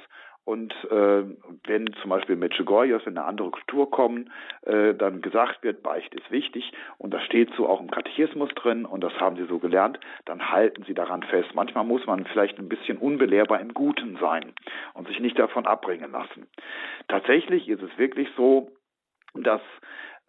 [0.48, 1.24] und äh,
[1.66, 4.32] wenn zum Beispiel Medjugorje, wenn eine andere Kultur kommen,
[4.62, 8.86] äh, dann gesagt wird, Beicht ist wichtig und das steht so auch im Katechismus drin
[8.86, 11.50] und das haben sie so gelernt, dann halten sie daran fest.
[11.52, 14.54] Manchmal muss man vielleicht ein bisschen unbelehrbar im Guten sein
[14.94, 16.46] und sich nicht davon abbringen lassen.
[17.08, 18.70] Tatsächlich ist es wirklich so,
[19.34, 19.60] dass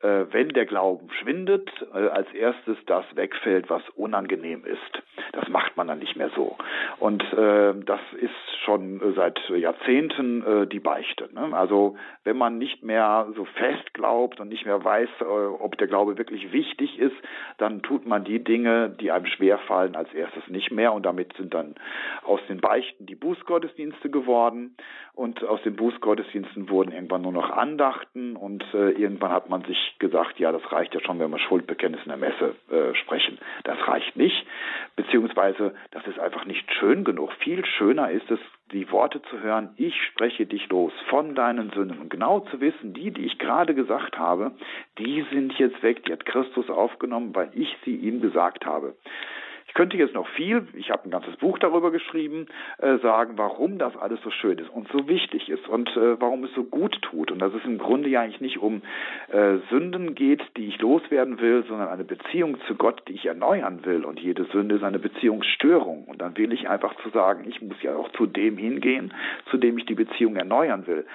[0.01, 5.03] wenn der Glauben schwindet, äh, als erstes das wegfällt, was unangenehm ist.
[5.33, 6.55] Das macht man dann nicht mehr so.
[6.99, 8.31] Und äh, das ist
[8.63, 11.29] schon seit Jahrzehnten äh, die Beichte.
[11.33, 11.49] Ne?
[11.53, 15.87] Also wenn man nicht mehr so fest glaubt und nicht mehr weiß, äh, ob der
[15.87, 17.15] Glaube wirklich wichtig ist,
[17.57, 20.93] dann tut man die Dinge, die einem schwerfallen, als erstes nicht mehr.
[20.93, 21.75] Und damit sind dann
[22.23, 24.75] aus den Beichten die Bußgottesdienste geworden.
[25.13, 29.88] Und aus den Bußgottesdiensten wurden irgendwann nur noch Andachten und äh, irgendwann hat man sich
[29.97, 33.39] gesagt, ja, das reicht ja schon, wenn wir Schuldbekenntnis in der Messe äh, sprechen.
[33.63, 34.45] Das reicht nicht,
[34.95, 37.31] beziehungsweise das ist einfach nicht schön genug.
[37.39, 38.39] Viel schöner ist es,
[38.71, 41.99] die Worte zu hören, ich spreche dich los von deinen Sünden.
[41.99, 44.51] Und genau zu wissen, die, die ich gerade gesagt habe,
[44.99, 48.95] die sind jetzt weg, die hat Christus aufgenommen, weil ich sie ihm gesagt habe.
[49.69, 52.47] Ich könnte jetzt noch viel, ich habe ein ganzes Buch darüber geschrieben,
[52.79, 56.43] äh, sagen, warum das alles so schön ist und so wichtig ist und äh, warum
[56.43, 57.31] es so gut tut.
[57.31, 58.81] Und dass es im Grunde ja eigentlich nicht um
[59.31, 63.85] äh, Sünden geht, die ich loswerden will, sondern eine Beziehung zu Gott, die ich erneuern
[63.85, 64.05] will.
[64.05, 66.05] Und jede Sünde ist eine Beziehungsstörung.
[66.05, 69.13] Und dann will ich einfach zu sagen, ich muss ja auch zu dem hingehen,
[69.51, 71.05] zu dem ich die Beziehung erneuern will.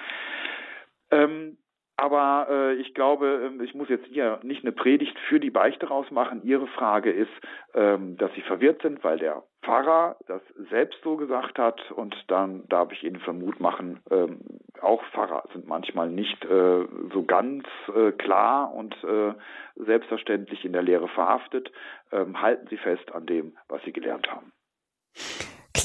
[1.11, 1.57] Ähm,
[1.97, 5.87] Aber äh, ich glaube, ähm, ich muss jetzt hier nicht eine Predigt für die Beichte
[5.87, 6.43] rausmachen.
[6.43, 7.31] Ihre Frage ist,
[7.73, 11.91] ähm, dass Sie verwirrt sind, weil der Pfarrer das selbst so gesagt hat.
[11.91, 14.39] Und dann darf ich Ihnen Vermut machen, ähm,
[14.81, 17.65] auch Pfarrer sind manchmal nicht äh, so ganz
[17.95, 19.33] äh, klar und äh,
[19.75, 21.71] selbstverständlich in der Lehre verhaftet.
[22.11, 24.51] Ähm, halten Sie fest an dem, was Sie gelernt haben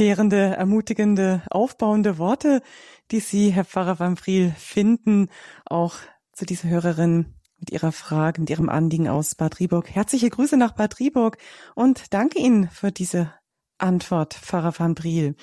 [0.01, 2.63] klärende, ermutigende, aufbauende Worte,
[3.11, 5.29] die Sie, Herr Pfarrer Van Friel, finden,
[5.67, 5.97] auch
[6.33, 9.91] zu dieser Hörerin mit ihrer Frage, mit ihrem Anliegen aus Bad Rieburg.
[9.91, 11.37] Herzliche Grüße nach Bad Rieburg
[11.75, 13.35] und danke Ihnen für diese
[13.77, 15.35] Antwort, Pfarrer Van Briel.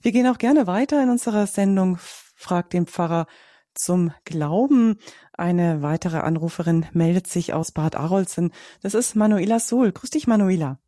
[0.00, 3.26] Wir gehen auch gerne weiter in unserer Sendung Frag den Pfarrer
[3.74, 4.96] zum Glauben.
[5.34, 8.52] Eine weitere Anruferin meldet sich aus Bad Arolsen.
[8.80, 9.92] Das ist Manuela Sohl.
[9.92, 10.78] Grüß dich, Manuela.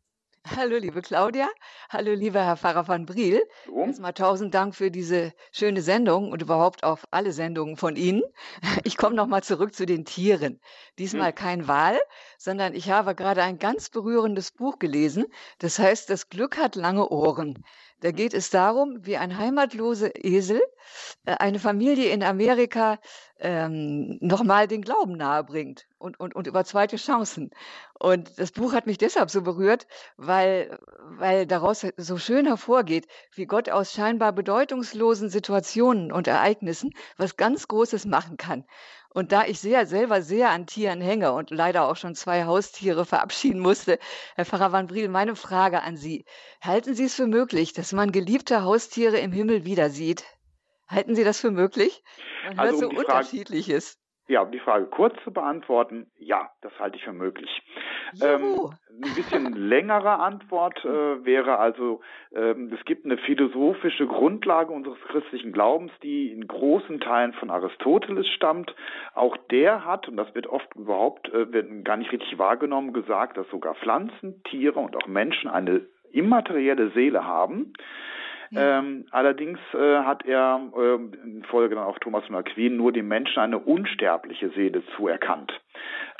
[0.47, 1.47] Hallo, liebe Claudia.
[1.89, 3.43] Hallo, lieber Herr Pfarrer van Briel.
[3.67, 3.83] So.
[3.83, 8.23] Erstmal tausend Dank für diese schöne Sendung und überhaupt auf alle Sendungen von Ihnen.
[8.83, 10.59] Ich komme nochmal zurück zu den Tieren.
[10.97, 11.35] Diesmal hm.
[11.35, 11.99] kein Wal,
[12.39, 15.25] sondern ich habe gerade ein ganz berührendes Buch gelesen.
[15.59, 17.63] Das heißt, das Glück hat lange Ohren.
[18.01, 20.61] Da geht es darum, wie ein heimatloser Esel
[21.25, 22.99] äh, eine Familie in Amerika
[23.39, 27.51] ähm, nochmal den Glauben nahebringt und, und, und über zweite Chancen.
[27.99, 29.85] Und das Buch hat mich deshalb so berührt,
[30.17, 30.79] weil,
[31.17, 37.67] weil daraus so schön hervorgeht, wie Gott aus scheinbar bedeutungslosen Situationen und Ereignissen was ganz
[37.67, 38.65] Großes machen kann.
[39.13, 43.05] Und da ich sehr, selber sehr an Tieren hänge und leider auch schon zwei Haustiere
[43.05, 43.99] verabschieden musste,
[44.35, 46.25] Herr Pfarrer Van Briel, meine Frage an Sie.
[46.61, 50.23] Halten Sie es für möglich, dass man geliebte Haustiere im Himmel wieder sieht?
[50.87, 52.03] Halten Sie das für möglich?
[52.45, 53.97] Man hört also um so Unterschiedliches.
[54.31, 57.49] Ja, um die Frage kurz zu beantworten, ja, das halte ich für möglich.
[58.23, 58.69] Ähm,
[59.03, 61.99] ein bisschen längere Antwort äh, wäre also,
[62.33, 68.25] ähm, es gibt eine philosophische Grundlage unseres christlichen Glaubens, die in großen Teilen von Aristoteles
[68.29, 68.73] stammt.
[69.15, 73.35] Auch der hat, und das wird oft überhaupt äh, wird gar nicht richtig wahrgenommen, gesagt,
[73.35, 75.81] dass sogar Pflanzen, Tiere und auch Menschen eine
[76.13, 77.73] immaterielle Seele haben.
[78.53, 83.07] Ähm, allerdings äh, hat er äh, in Folge dann auch Thomas von Aquin nur dem
[83.07, 85.51] Menschen eine unsterbliche Seele zuerkannt.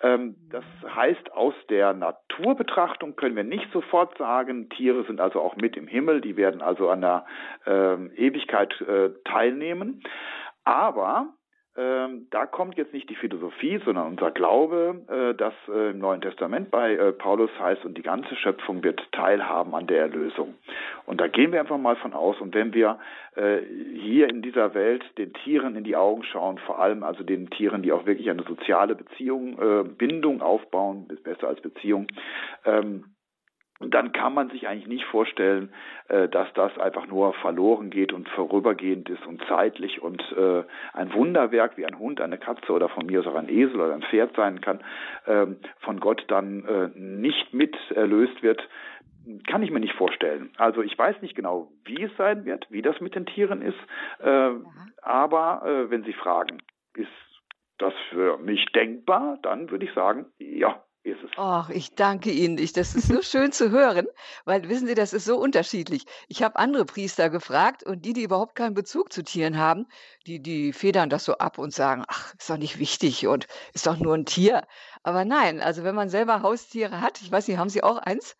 [0.01, 0.63] Ähm, das
[0.95, 5.87] heißt, aus der Naturbetrachtung können wir nicht sofort sagen, Tiere sind also auch mit im
[5.87, 7.25] Himmel, die werden also an der
[7.65, 8.73] äh, Ewigkeit
[9.25, 10.01] teilnehmen.
[10.63, 11.33] Aber
[11.77, 16.19] ähm, da kommt jetzt nicht die Philosophie, sondern unser Glaube, äh, dass äh, im Neuen
[16.19, 20.55] Testament bei äh, Paulus heißt, und die ganze Schöpfung wird teilhaben an der Erlösung.
[21.05, 22.41] Und da gehen wir einfach mal von aus.
[22.41, 22.99] Und wenn wir
[23.35, 23.59] äh,
[23.93, 27.83] hier in dieser Welt den Tieren in die Augen schauen, vor allem also den Tieren,
[27.83, 32.07] die auch wirklich eine soziale Beziehung, äh, Bindung aufbauen, ist besser als Beziehung,
[32.65, 33.05] ähm,
[33.81, 35.73] und dann kann man sich eigentlich nicht vorstellen,
[36.07, 40.63] äh, dass das einfach nur verloren geht und vorübergehend ist und zeitlich und äh,
[40.93, 43.93] ein Wunderwerk wie ein Hund, eine Katze oder von mir aus auch ein Esel oder
[43.93, 44.81] ein Pferd sein kann,
[45.27, 48.61] ähm, von Gott dann äh, nicht mit erlöst wird,
[49.47, 50.51] kann ich mir nicht vorstellen.
[50.57, 53.77] Also ich weiß nicht genau, wie es sein wird, wie das mit den Tieren ist,
[55.03, 56.57] aber wenn Sie fragen,
[56.95, 57.07] ist
[57.77, 61.31] das für mich denkbar, dann würde ich sagen, ja, ist es.
[61.37, 62.57] Ach, ich danke Ihnen.
[62.57, 64.07] Ich, das ist so schön zu hören,
[64.45, 66.05] weil wissen Sie, das ist so unterschiedlich.
[66.27, 69.87] Ich habe andere Priester gefragt und die, die überhaupt keinen Bezug zu Tieren haben,
[70.27, 73.87] die, die federn das so ab und sagen, ach, ist doch nicht wichtig und ist
[73.87, 74.67] doch nur ein Tier.
[75.03, 78.35] Aber nein, also wenn man selber Haustiere hat, ich weiß nicht, haben Sie auch eins?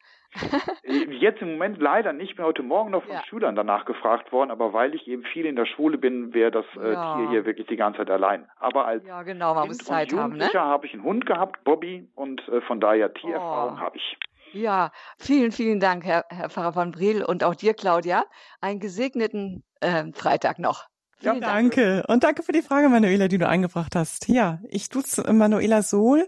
[1.10, 2.32] Jetzt im Moment leider nicht.
[2.32, 3.24] Ich bin heute Morgen noch von ja.
[3.26, 6.66] Schülern danach gefragt worden, aber weil ich eben viel in der Schule bin, wäre das
[6.78, 7.16] äh, ja.
[7.16, 8.48] Tier hier wirklich die ganze Zeit allein.
[8.60, 10.50] Aber als ja, genau, man kind muss Zeit haben, ne?
[10.54, 13.80] habe ich einen Hund gehabt, Bobby, und äh, von daher Tiererfahrung oh.
[13.80, 14.18] habe ich.
[14.54, 18.24] Ja, vielen, vielen Dank, Herr, Herr Pfarrer von Briel und auch dir, Claudia.
[18.60, 20.91] Einen gesegneten äh, Freitag noch.
[21.22, 22.04] Ja, danke.
[22.08, 24.28] Und danke für die Frage, Manuela, die du eingebracht hast.
[24.28, 26.28] Ja, ich duze Manuela Sohl.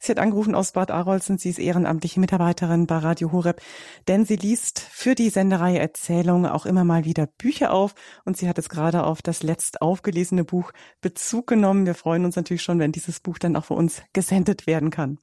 [0.00, 1.38] Sie hat angerufen aus Bad Arolsen.
[1.38, 3.60] Sie ist ehrenamtliche Mitarbeiterin bei Radio Horeb,
[4.08, 8.48] denn sie liest für die Sendereihe Erzählungen auch immer mal wieder Bücher auf und sie
[8.48, 11.86] hat es gerade auf das letzt aufgelesene Buch Bezug genommen.
[11.86, 15.18] Wir freuen uns natürlich schon, wenn dieses Buch dann auch für uns gesendet werden kann.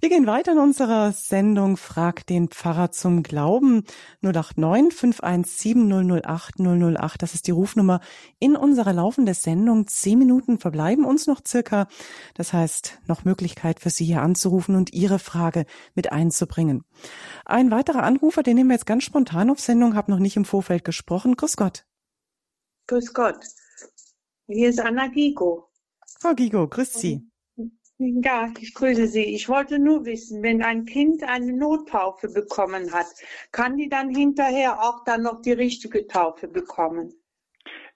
[0.00, 3.84] Wir gehen weiter in unserer Sendung Frag den Pfarrer zum Glauben
[4.22, 7.22] 089 517 008 008.
[7.22, 8.00] Das ist die Rufnummer
[8.38, 11.86] in in unserer laufenden Sendung zehn Minuten verbleiben uns noch circa.
[12.34, 16.84] Das heißt, noch Möglichkeit für Sie hier anzurufen und Ihre Frage mit einzubringen.
[17.44, 20.44] Ein weiterer Anrufer, den nehmen wir jetzt ganz spontan auf Sendung, habe noch nicht im
[20.44, 21.36] Vorfeld gesprochen.
[21.36, 21.86] Grüß Gott.
[22.88, 23.38] Grüß Gott.
[24.46, 25.68] Hier ist Anna Gigo.
[26.18, 27.30] Frau Gigo, grüß Sie.
[27.98, 29.24] Ja, ich grüße Sie.
[29.24, 33.06] Ich wollte nur wissen, wenn ein Kind eine Nottaufe bekommen hat,
[33.52, 37.14] kann die dann hinterher auch dann noch die richtige Taufe bekommen?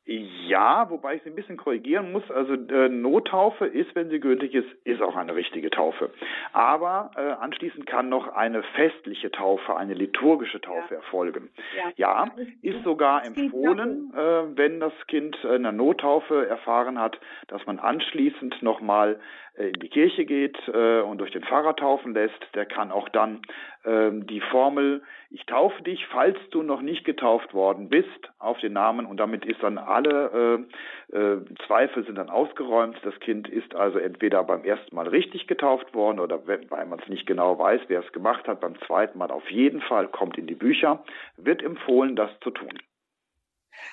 [0.07, 2.31] Ja, wobei ich Sie ein bisschen korrigieren muss.
[2.31, 6.11] Also äh, Nottaufe ist, wenn sie gültig ist, ist auch eine richtige Taufe.
[6.53, 10.97] Aber äh, anschließend kann noch eine festliche Taufe, eine liturgische Taufe ja.
[10.97, 11.49] erfolgen.
[11.97, 12.31] Ja, ja
[12.61, 19.19] ist sogar empfohlen, äh, wenn das Kind eine Nottaufe erfahren hat, dass man anschließend nochmal
[19.54, 23.09] äh, in die Kirche geht äh, und durch den Pfarrer taufen lässt, der kann auch
[23.09, 23.43] dann
[23.85, 28.73] ähm, die Formel Ich taufe dich, falls du noch nicht getauft worden bist, auf den
[28.73, 30.67] Namen und damit ist dann alle
[31.13, 32.99] äh, äh, Zweifel sind dann ausgeräumt.
[33.05, 37.09] Das Kind ist also entweder beim ersten Mal richtig getauft worden oder weil man es
[37.09, 40.49] nicht genau weiß, wer es gemacht hat, beim zweiten Mal auf jeden Fall kommt in
[40.49, 41.05] die Bücher,
[41.37, 42.73] wird empfohlen, das zu tun.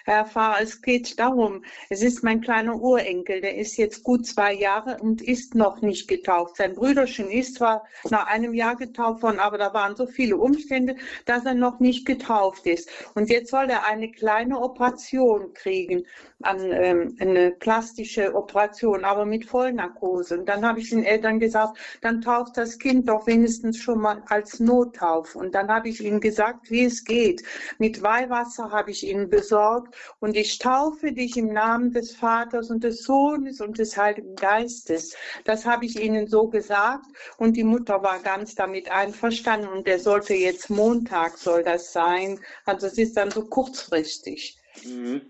[0.06, 4.54] Herr Pfarrer, es geht darum, es ist mein kleiner Urenkel, der ist jetzt gut zwei
[4.54, 6.58] Jahre und ist noch nicht getauft.
[6.58, 10.96] Sein Brüderchen ist zwar nach einem Jahr getauft worden, aber da waren so viele Umstände,
[11.26, 12.90] dass er noch nicht getauft ist.
[13.16, 16.06] Und jetzt soll er eine kleine Operation kriegen,
[16.42, 20.40] an, ähm, eine plastische Operation, aber mit Vollnarkose.
[20.40, 24.24] Und dann habe ich den Eltern gesagt, dann tauft das Kind doch wenigstens schon mal
[24.28, 25.36] als Nottauf.
[25.36, 27.44] Und dann habe ich ihnen gesagt, wie es geht.
[27.78, 29.88] Mit Weihwasser habe ich ihnen besorgt Gott
[30.20, 35.16] und ich taufe dich im Namen des Vaters und des Sohnes und des Heiligen Geistes.
[35.46, 37.06] Das habe ich ihnen so gesagt
[37.38, 42.40] und die Mutter war ganz damit einverstanden und der sollte jetzt Montag soll das sein.
[42.66, 44.58] Also es ist dann so kurzfristig.
[44.84, 45.22] Mhm.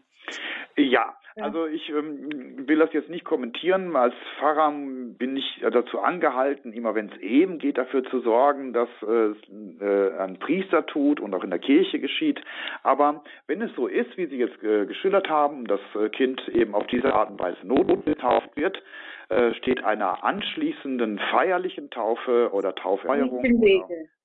[0.78, 3.96] Ja, also ich ähm, will das jetzt nicht kommentieren.
[3.96, 8.90] Als Pfarrer bin ich dazu angehalten, immer wenn es eben geht, dafür zu sorgen, dass
[9.04, 12.42] äh, äh, ein Priester tut und auch in der Kirche geschieht.
[12.84, 16.76] Aber wenn es so ist, wie Sie jetzt äh, geschildert haben, das äh, Kind eben
[16.76, 18.82] auf diese Art und Weise notgetauft wird,
[19.30, 23.42] äh, steht einer anschließenden feierlichen Taufe oder Taufeierung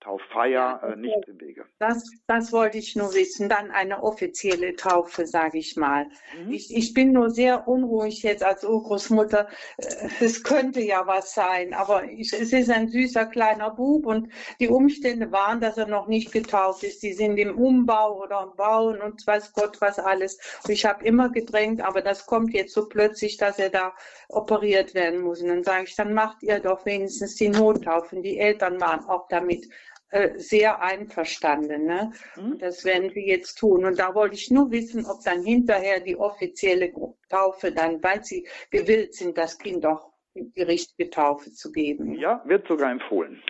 [0.06, 1.64] Tauffeier äh, nicht im Wege.
[1.80, 3.48] Das, das wollte ich nur wissen.
[3.48, 6.06] Dann eine offizielle Taufe, sage ich mal.
[6.38, 6.52] Mhm.
[6.52, 9.48] Ich, ich bin nur sehr unruhig jetzt als Urgroßmutter.
[9.78, 14.28] Äh, es könnte ja was sein, aber ich, es ist ein süßer kleiner Bub und
[14.60, 17.02] die Umstände waren, dass er noch nicht getauft ist.
[17.02, 20.38] Die sind im Umbau oder im Bauen und weiß Gott was alles.
[20.64, 23.92] Und ich habe immer gedrängt, aber das kommt jetzt so plötzlich, dass er da
[24.28, 25.42] operiert werden muss.
[25.42, 28.22] Und dann sage ich, dann macht ihr doch wenigstens die Nottaufen.
[28.22, 29.68] Die Eltern waren auch damit
[30.10, 31.84] äh, sehr einverstanden.
[31.84, 32.12] Ne?
[32.36, 32.58] Mhm.
[32.58, 33.84] Das werden wir jetzt tun.
[33.84, 36.92] Und da wollte ich nur wissen, ob dann hinterher die offizielle
[37.28, 42.14] Taufe dann, weil sie gewillt sind, das Kind auch die richtige Taufe zu geben.
[42.14, 43.42] Ja, wird sogar empfohlen.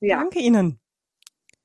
[0.00, 0.20] Ja.
[0.20, 0.80] Danke Ihnen.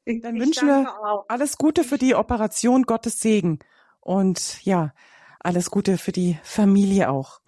[0.05, 1.25] Dann ich wünschen wir auch.
[1.29, 3.59] alles Gute für die Operation, Gottes Segen.
[4.01, 4.93] Und ja,
[5.39, 7.39] alles Gute für die Familie auch.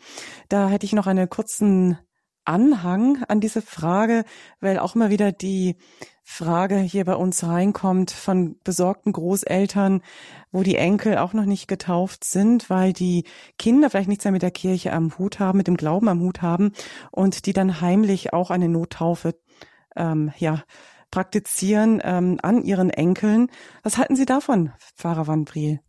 [0.48, 1.98] Da hätte ich noch einen kurzen
[2.46, 4.24] Anhang an diese Frage,
[4.62, 5.76] weil auch immer wieder die
[6.28, 10.02] Frage hier bei uns reinkommt von besorgten Großeltern,
[10.52, 13.26] wo die Enkel auch noch nicht getauft sind, weil die
[13.60, 16.42] Kinder vielleicht nichts mehr mit der Kirche am Hut haben, mit dem Glauben am Hut
[16.42, 16.72] haben
[17.12, 19.36] und die dann heimlich auch eine Nottaufe
[19.96, 20.64] ähm, ja,
[21.12, 23.48] praktizieren ähm, an ihren Enkeln.
[23.84, 25.80] Was halten Sie davon, Pfarrer Van Briel?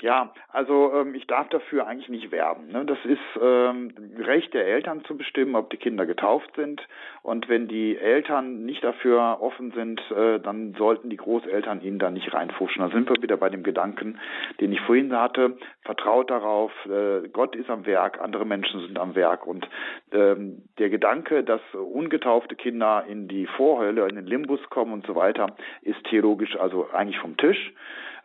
[0.00, 2.68] Ja, also ähm, ich darf dafür eigentlich nicht werben.
[2.68, 2.84] Ne?
[2.84, 6.86] Das ist ähm, Recht der Eltern zu bestimmen, ob die Kinder getauft sind.
[7.22, 12.10] Und wenn die Eltern nicht dafür offen sind, äh, dann sollten die Großeltern ihnen da
[12.10, 12.82] nicht reinfuschen.
[12.82, 14.18] Da sind wir wieder bei dem Gedanken,
[14.60, 15.56] den ich vorhin hatte.
[15.82, 19.46] Vertraut darauf, äh, Gott ist am Werk, andere Menschen sind am Werk.
[19.46, 19.68] Und
[20.12, 25.14] ähm, der Gedanke, dass ungetaufte Kinder in die Vorhölle, in den Limbus kommen und so
[25.14, 27.72] weiter, ist theologisch also eigentlich vom Tisch.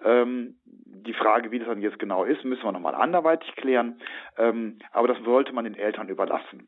[0.04, 0.56] Ähm,
[1.04, 4.00] die Frage, wie das dann jetzt genau ist, müssen wir nochmal anderweitig klären.
[4.38, 6.68] Ähm, aber das sollte man den Eltern überlassen.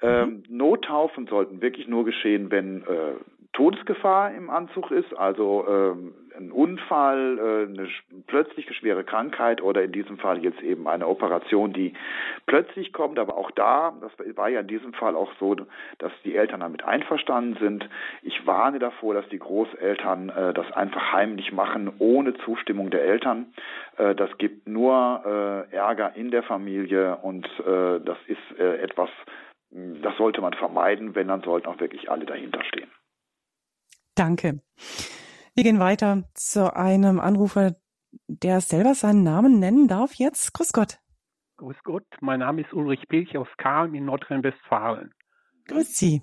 [0.00, 3.14] Ähm, Nottaufen sollten wirklich nur geschehen, wenn äh,
[3.52, 7.88] Todesgefahr im Anzug ist, also ähm, ein Unfall, äh, eine
[8.26, 11.94] plötzliche schwere Krankheit oder in diesem Fall jetzt eben eine Operation, die
[12.46, 15.56] plötzlich kommt, aber auch da, das war ja in diesem Fall auch so,
[15.98, 17.88] dass die Eltern damit einverstanden sind.
[18.22, 23.52] Ich warne davor, dass die Großeltern äh, das einfach heimlich machen, ohne Zustimmung der Eltern.
[23.96, 24.88] Äh, das gibt nur
[25.70, 29.08] Ärger in der Familie und das ist etwas,
[29.70, 32.90] das sollte man vermeiden, wenn dann sollten auch wirklich alle dahinter stehen.
[34.14, 34.60] Danke.
[35.58, 37.72] Wir gehen weiter zu einem Anrufer,
[38.28, 40.54] der selber seinen Namen nennen darf jetzt.
[40.54, 40.98] Grüß Gott.
[41.56, 45.12] Grüß Gott, mein Name ist Ulrich Pilch aus Kahm in Nordrhein-Westfalen.
[45.66, 46.22] Grüß Sie.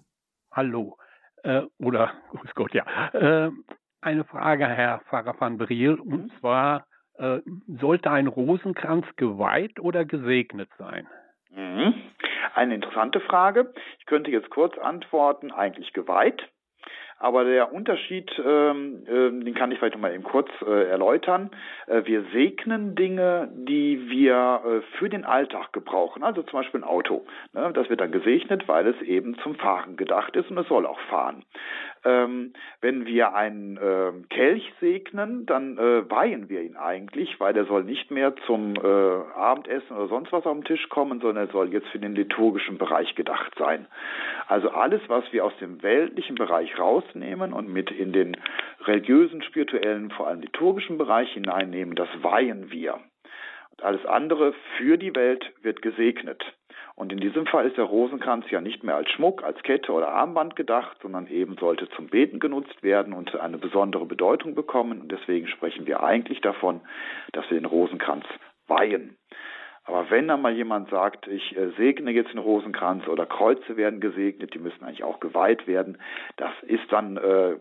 [0.53, 0.97] Hallo.
[1.43, 2.85] Äh, oder, grüß Gott, ja.
[3.11, 3.51] Äh,
[3.99, 6.31] eine Frage, Herr Pfarrer van Briel, und mhm.
[6.39, 11.09] zwar, äh, sollte ein Rosenkranz geweiht oder gesegnet sein?
[11.49, 11.93] Mhm.
[12.53, 13.73] Eine interessante Frage.
[13.99, 16.41] Ich könnte jetzt kurz antworten, eigentlich geweiht.
[17.17, 21.49] Aber der Unterschied, ähm, äh, den kann ich vielleicht noch mal eben kurz äh, erläutern.
[21.87, 26.23] Äh, wir segnen Dinge, die wir äh, für den Alltag gebrauchen.
[26.23, 27.25] Also zum Beispiel ein Auto.
[27.53, 27.71] Ne?
[27.73, 30.99] Das wird dann gesegnet, weil es eben zum Fahren gedacht ist und es soll auch
[31.09, 31.43] fahren.
[32.03, 37.65] Ähm, wenn wir einen äh, Kelch segnen, dann äh, weihen wir ihn eigentlich, weil er
[37.65, 38.79] soll nicht mehr zum äh,
[39.35, 42.77] Abendessen oder sonst was auf den Tisch kommen, sondern er soll jetzt für den liturgischen
[42.77, 43.87] Bereich gedacht sein.
[44.47, 48.37] Also alles, was wir aus dem weltlichen Bereich rausnehmen und mit in den
[48.85, 52.95] religiösen, spirituellen, vor allem liturgischen Bereich hineinnehmen, das weihen wir.
[53.71, 56.43] Und alles andere für die Welt wird gesegnet.
[56.95, 60.09] Und in diesem Fall ist der Rosenkranz ja nicht mehr als Schmuck, als Kette oder
[60.09, 65.01] Armband gedacht, sondern eben sollte zum Beten genutzt werden und eine besondere Bedeutung bekommen.
[65.01, 66.79] Und deswegen sprechen wir eigentlich davon,
[67.33, 68.23] dass wir den Rosenkranz
[68.67, 69.17] weihen.
[69.85, 73.99] Aber wenn dann mal jemand sagt, ich äh, segne jetzt den Rosenkranz oder Kreuze werden
[73.99, 75.99] gesegnet, die müssen eigentlich auch geweiht werden,
[76.37, 77.55] das ist dann äh,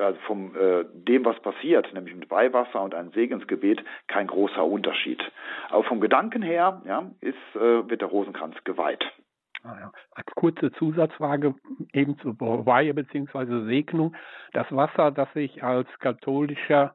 [0.00, 5.22] also vom äh, dem, was passiert, nämlich mit Weihwasser und einem Segensgebet, kein großer Unterschied.
[5.70, 9.04] Aber vom Gedanken her ja, ist, äh, wird der Rosenkranz geweiht.
[9.62, 9.90] Ah.
[10.12, 11.54] Als kurze Zusatzfrage
[11.92, 13.66] eben zur Weihe bzw.
[13.66, 14.14] Segnung.
[14.52, 16.94] Das Wasser, das ich als katholischer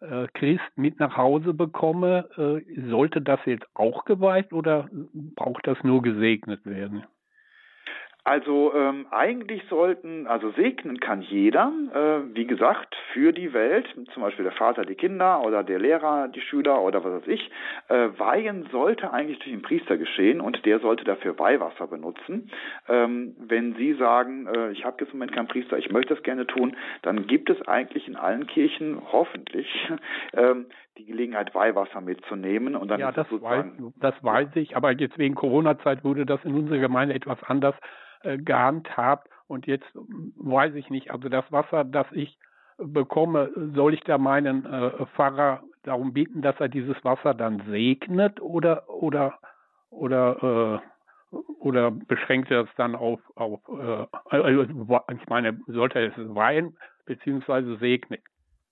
[0.00, 5.78] äh, Christ mit nach Hause bekomme, äh, sollte das jetzt auch geweiht oder braucht das
[5.82, 7.04] nur gesegnet werden?
[8.24, 14.22] Also ähm, eigentlich sollten, also segnen kann jeder, äh, wie gesagt, für die Welt, zum
[14.22, 17.50] Beispiel der Vater die Kinder oder der Lehrer die Schüler oder was weiß ich.
[17.88, 22.50] Äh, Weihen sollte eigentlich durch den Priester geschehen und der sollte dafür Weihwasser benutzen.
[22.88, 26.22] Ähm, wenn Sie sagen, äh, ich habe jetzt im Moment keinen Priester, ich möchte das
[26.22, 29.68] gerne tun, dann gibt es eigentlich in allen Kirchen hoffentlich
[30.34, 30.66] ähm,
[30.98, 32.76] die Gelegenheit, Weihwasser mitzunehmen.
[32.76, 36.54] Und dann ja, das weiß, das weiß ich, aber jetzt wegen Corona-Zeit wurde das in
[36.54, 37.74] unserer Gemeinde etwas anders
[38.22, 39.28] äh, gehandhabt.
[39.46, 42.38] Und jetzt weiß ich nicht, also das Wasser, das ich
[42.76, 48.40] bekomme, soll ich da meinen äh, Pfarrer darum bitten, dass er dieses Wasser dann segnet
[48.40, 49.38] oder oder
[49.90, 50.80] oder
[51.32, 56.34] äh, oder beschränkt er es dann auf auf äh, also, ich meine, sollte er es
[56.34, 56.76] weihen
[57.06, 58.20] beziehungsweise segnen?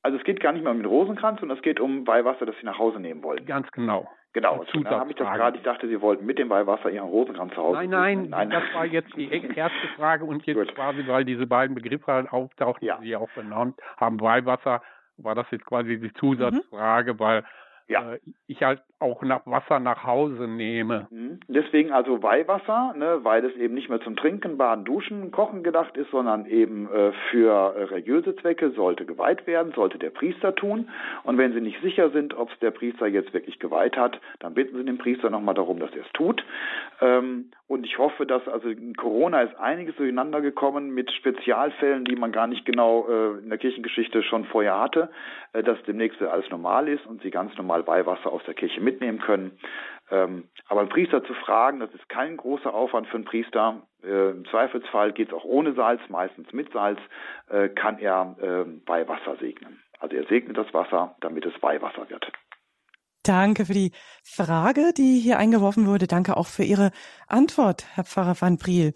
[0.06, 2.54] Also es geht gar nicht mehr um den Rosenkranz, sondern es geht um Weihwasser, das
[2.60, 3.44] Sie nach Hause nehmen wollen.
[3.44, 4.08] Ganz genau.
[4.34, 7.54] Genau, dann habe ich das gerade, ich dachte, Sie wollten mit dem Weihwasser Ihren Rosenkranz
[7.54, 10.74] zu Hause Nein, nein, nein, das war jetzt die erste Frage und jetzt Gut.
[10.76, 12.98] quasi, weil diese beiden Begriffe halt auftauchen, ja.
[12.98, 14.80] die Sie auch benannt haben, Weihwasser,
[15.16, 17.18] war das jetzt quasi die Zusatzfrage, mhm.
[17.18, 17.44] weil
[17.88, 18.14] ja.
[18.14, 21.06] äh, ich halt auch nach Wasser nach Hause nehme.
[21.10, 21.40] Mhm.
[21.48, 25.96] Deswegen also Weihwasser, ne, weil es eben nicht mehr zum Trinken, Baden, Duschen, Kochen gedacht
[25.96, 30.88] ist, sondern eben äh, für äh, religiöse Zwecke sollte geweiht werden, sollte der Priester tun.
[31.24, 34.54] Und wenn Sie nicht sicher sind, ob es der Priester jetzt wirklich geweiht hat, dann
[34.54, 36.44] bitten Sie den Priester nochmal darum, dass er es tut.
[37.00, 42.14] Ähm, und ich hoffe, dass also in Corona ist einiges durcheinander gekommen mit Spezialfällen, die
[42.14, 45.10] man gar nicht genau äh, in der Kirchengeschichte schon vorher hatte,
[45.52, 49.18] äh, dass demnächst alles normal ist und Sie ganz normal Weihwasser aus der Kirche mitnehmen
[49.18, 49.58] können.
[50.10, 53.82] Ähm, aber einen Priester zu fragen, das ist kein großer Aufwand für einen Priester.
[54.04, 57.00] Äh, Im Zweifelsfall geht es auch ohne Salz, meistens mit Salz,
[57.50, 59.82] äh, kann er äh, Weihwasser segnen.
[59.98, 62.30] Also er segnet das Wasser, damit es Weihwasser wird.
[63.26, 63.90] Danke für die
[64.22, 66.06] Frage, die hier eingeworfen wurde.
[66.06, 66.92] Danke auch für Ihre
[67.26, 68.92] Antwort, Herr Pfarrer van Briel.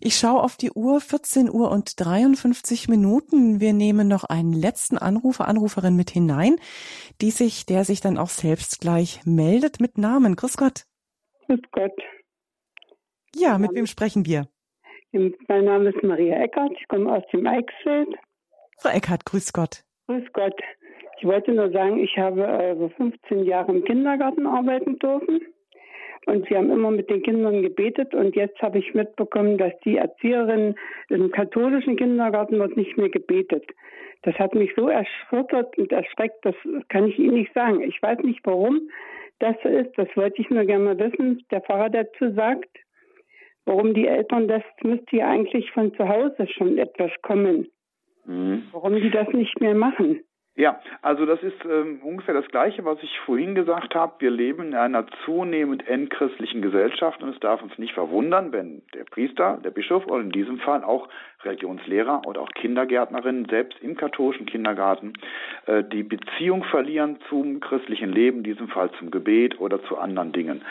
[0.00, 3.58] Ich schaue auf die Uhr, 14 Uhr und 53 Minuten.
[3.58, 6.56] Wir nehmen noch einen letzten Anrufer, Anruferin mit hinein,
[7.22, 10.36] die sich, der sich dann auch selbst gleich meldet mit Namen.
[10.36, 10.84] Grüß Gott.
[11.46, 11.98] Grüß Gott.
[13.34, 14.46] Ja, mit wem sprechen wir?
[15.12, 16.72] Mein Name ist Maria Eckert.
[16.78, 18.08] Ich komme aus dem Eichsfeld.
[18.78, 19.84] Frau Eckert, grüß Gott.
[20.06, 20.60] Grüß Gott.
[21.20, 25.42] Ich wollte nur sagen, ich habe also 15 Jahre im Kindergarten arbeiten dürfen.
[26.24, 28.14] Und wir haben immer mit den Kindern gebetet.
[28.14, 30.76] Und jetzt habe ich mitbekommen, dass die Erzieherin
[31.10, 33.66] im katholischen Kindergarten wird nicht mehr gebetet.
[34.22, 36.54] Das hat mich so erschüttert und erschreckt, das
[36.88, 37.82] kann ich Ihnen nicht sagen.
[37.82, 38.88] Ich weiß nicht, warum
[39.40, 39.92] das so ist.
[39.98, 42.70] Das wollte ich nur gerne wissen, der Pfarrer dazu sagt.
[43.66, 47.68] Warum die Eltern, das müsste ja eigentlich von zu Hause schon etwas kommen.
[48.24, 48.62] Mhm.
[48.72, 50.20] Warum die das nicht mehr machen.
[50.56, 54.14] Ja, also das ist ähm, ungefähr das Gleiche, was ich vorhin gesagt habe.
[54.18, 59.04] Wir leben in einer zunehmend entchristlichen Gesellschaft und es darf uns nicht verwundern, wenn der
[59.04, 61.08] Priester, der Bischof oder in diesem Fall auch
[61.44, 65.14] Religionslehrer oder auch Kindergärtnerinnen selbst im katholischen Kindergarten
[65.66, 70.32] äh, die Beziehung verlieren zum christlichen Leben, in diesem Fall zum Gebet oder zu anderen
[70.32, 70.62] Dingen.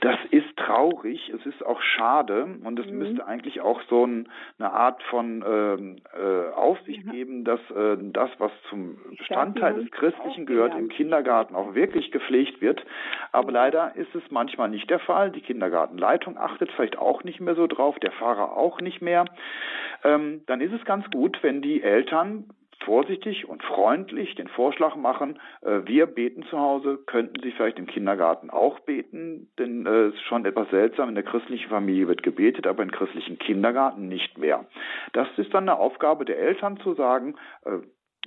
[0.00, 2.98] Das ist traurig, es ist auch schade und es mhm.
[2.98, 4.28] müsste eigentlich auch so ein,
[4.58, 7.12] eine Art von ähm, äh, Aufsicht ja.
[7.12, 8.98] geben, dass äh, das, was zum
[9.28, 12.84] Bestandteil des Christlichen gehört, im Kindergarten auch wirklich gepflegt wird.
[13.32, 15.30] Aber leider ist es manchmal nicht der Fall.
[15.30, 19.26] Die Kindergartenleitung achtet vielleicht auch nicht mehr so drauf, der Fahrer auch nicht mehr.
[20.04, 22.50] Ähm, dann ist es ganz gut, wenn die Eltern
[22.84, 27.86] vorsichtig und freundlich den Vorschlag machen, äh, wir beten zu Hause, könnten Sie vielleicht im
[27.86, 32.22] Kindergarten auch beten, denn äh, es ist schon etwas seltsam, in der christlichen Familie wird
[32.22, 34.64] gebetet, aber im christlichen Kindergarten nicht mehr.
[35.12, 37.78] Das ist dann eine Aufgabe der Eltern zu sagen, äh,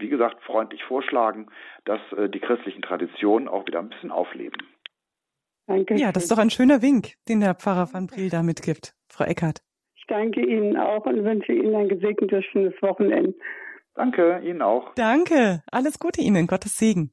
[0.01, 1.47] wie gesagt, freundlich vorschlagen,
[1.85, 4.61] dass äh, die christlichen Traditionen auch wieder ein bisschen aufleben.
[5.67, 5.95] Danke.
[5.95, 9.23] Ja, das ist doch ein schöner Wink, den der Pfarrer van Briel da mitgibt, Frau
[9.23, 9.61] Eckert.
[9.95, 13.33] Ich danke Ihnen auch und wünsche Ihnen ein gesegnetes, schönes Wochenende.
[13.93, 14.93] Danke, Ihnen auch.
[14.95, 15.63] Danke.
[15.71, 16.47] Alles Gute Ihnen.
[16.47, 17.11] Gottes Segen.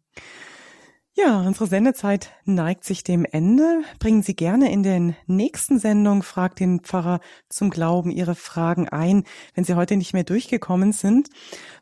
[1.14, 3.82] Ja, unsere Sendezeit neigt sich dem Ende.
[3.98, 7.18] Bringen Sie gerne in den nächsten Sendungen Frag den Pfarrer
[7.48, 9.24] zum Glauben Ihre Fragen ein,
[9.54, 11.28] wenn Sie heute nicht mehr durchgekommen sind.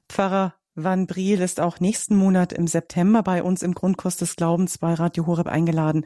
[0.08, 4.76] Pfarrer Van Briel ist auch nächsten Monat im September bei uns im Grundkurs des Glaubens
[4.76, 6.04] bei Radio Horeb eingeladen.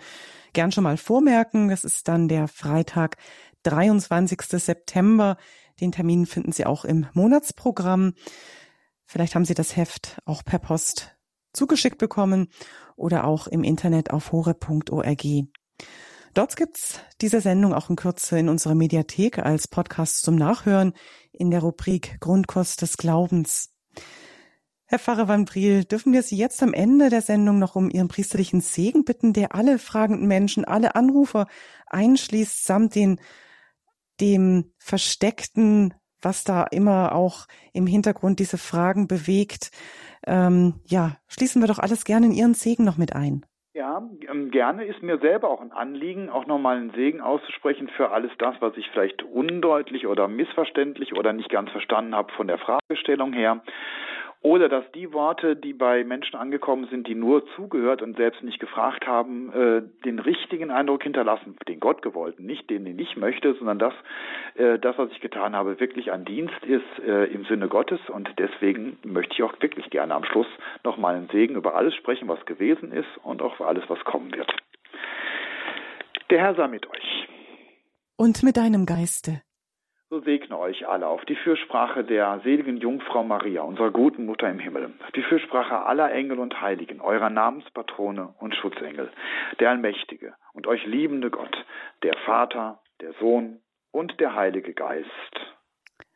[0.52, 3.16] Gern schon mal vormerken, das ist dann der Freitag,
[3.64, 4.40] 23.
[4.42, 5.36] September.
[5.80, 8.14] Den Termin finden Sie auch im Monatsprogramm.
[9.06, 11.16] Vielleicht haben Sie das Heft auch per Post
[11.52, 12.46] zugeschickt bekommen
[12.94, 15.24] oder auch im Internet auf hore.org.
[16.32, 20.92] Dort gibt's diese Sendung auch in Kürze in unserer Mediathek als Podcast zum Nachhören
[21.32, 23.74] in der Rubrik Grundkurs des Glaubens.
[24.90, 28.08] Herr Pfarrer Van Briel, dürfen wir Sie jetzt am Ende der Sendung noch um Ihren
[28.08, 31.46] priesterlichen Segen bitten, der alle fragenden Menschen, alle Anrufer
[31.86, 33.20] einschließt, samt den,
[34.20, 39.70] dem versteckten was da immer auch im Hintergrund diese Fragen bewegt.
[40.26, 43.46] Ähm, ja, schließen wir doch alles gerne in Ihren Segen noch mit ein.
[43.72, 48.10] Ja, ähm, gerne ist mir selber auch ein Anliegen, auch nochmal einen Segen auszusprechen für
[48.10, 52.58] alles das, was ich vielleicht undeutlich oder missverständlich oder nicht ganz verstanden habe von der
[52.58, 53.62] Fragestellung her.
[54.42, 58.58] Oder dass die Worte, die bei Menschen angekommen sind, die nur zugehört und selbst nicht
[58.58, 63.52] gefragt haben, äh, den richtigen Eindruck hinterlassen, den Gott gewollten, nicht den, den ich möchte,
[63.54, 63.92] sondern dass
[64.54, 68.00] äh, das, was ich getan habe, wirklich ein Dienst ist äh, im Sinne Gottes.
[68.08, 70.48] Und deswegen möchte ich auch wirklich gerne am Schluss
[70.84, 74.32] nochmal einen Segen über alles sprechen, was gewesen ist und auch für alles, was kommen
[74.32, 74.50] wird.
[76.30, 77.28] Der Herr sei mit euch.
[78.16, 79.42] Und mit deinem Geiste.
[80.12, 84.58] So segne euch alle auf die Fürsprache der seligen Jungfrau Maria, unserer guten Mutter im
[84.58, 89.12] Himmel, auf die Fürsprache aller Engel und Heiligen, eurer Namenspatrone und Schutzengel,
[89.60, 91.56] der allmächtige und euch liebende Gott,
[92.02, 93.60] der Vater, der Sohn
[93.92, 95.06] und der Heilige Geist.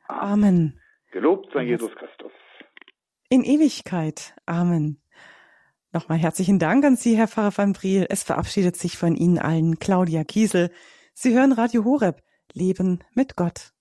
[0.09, 0.33] Amen.
[0.33, 0.81] Amen.
[1.13, 2.33] Gelobt sei Jesus Christus.
[3.29, 4.35] In Ewigkeit.
[4.45, 5.01] Amen.
[5.93, 8.07] Nochmal herzlichen Dank an Sie, Herr Pfarrer van Briel.
[8.11, 10.73] Es verabschiedet sich von Ihnen allen Claudia Kiesel.
[11.13, 12.17] Sie hören Radio Horeb.
[12.53, 13.74] Leben mit Gott.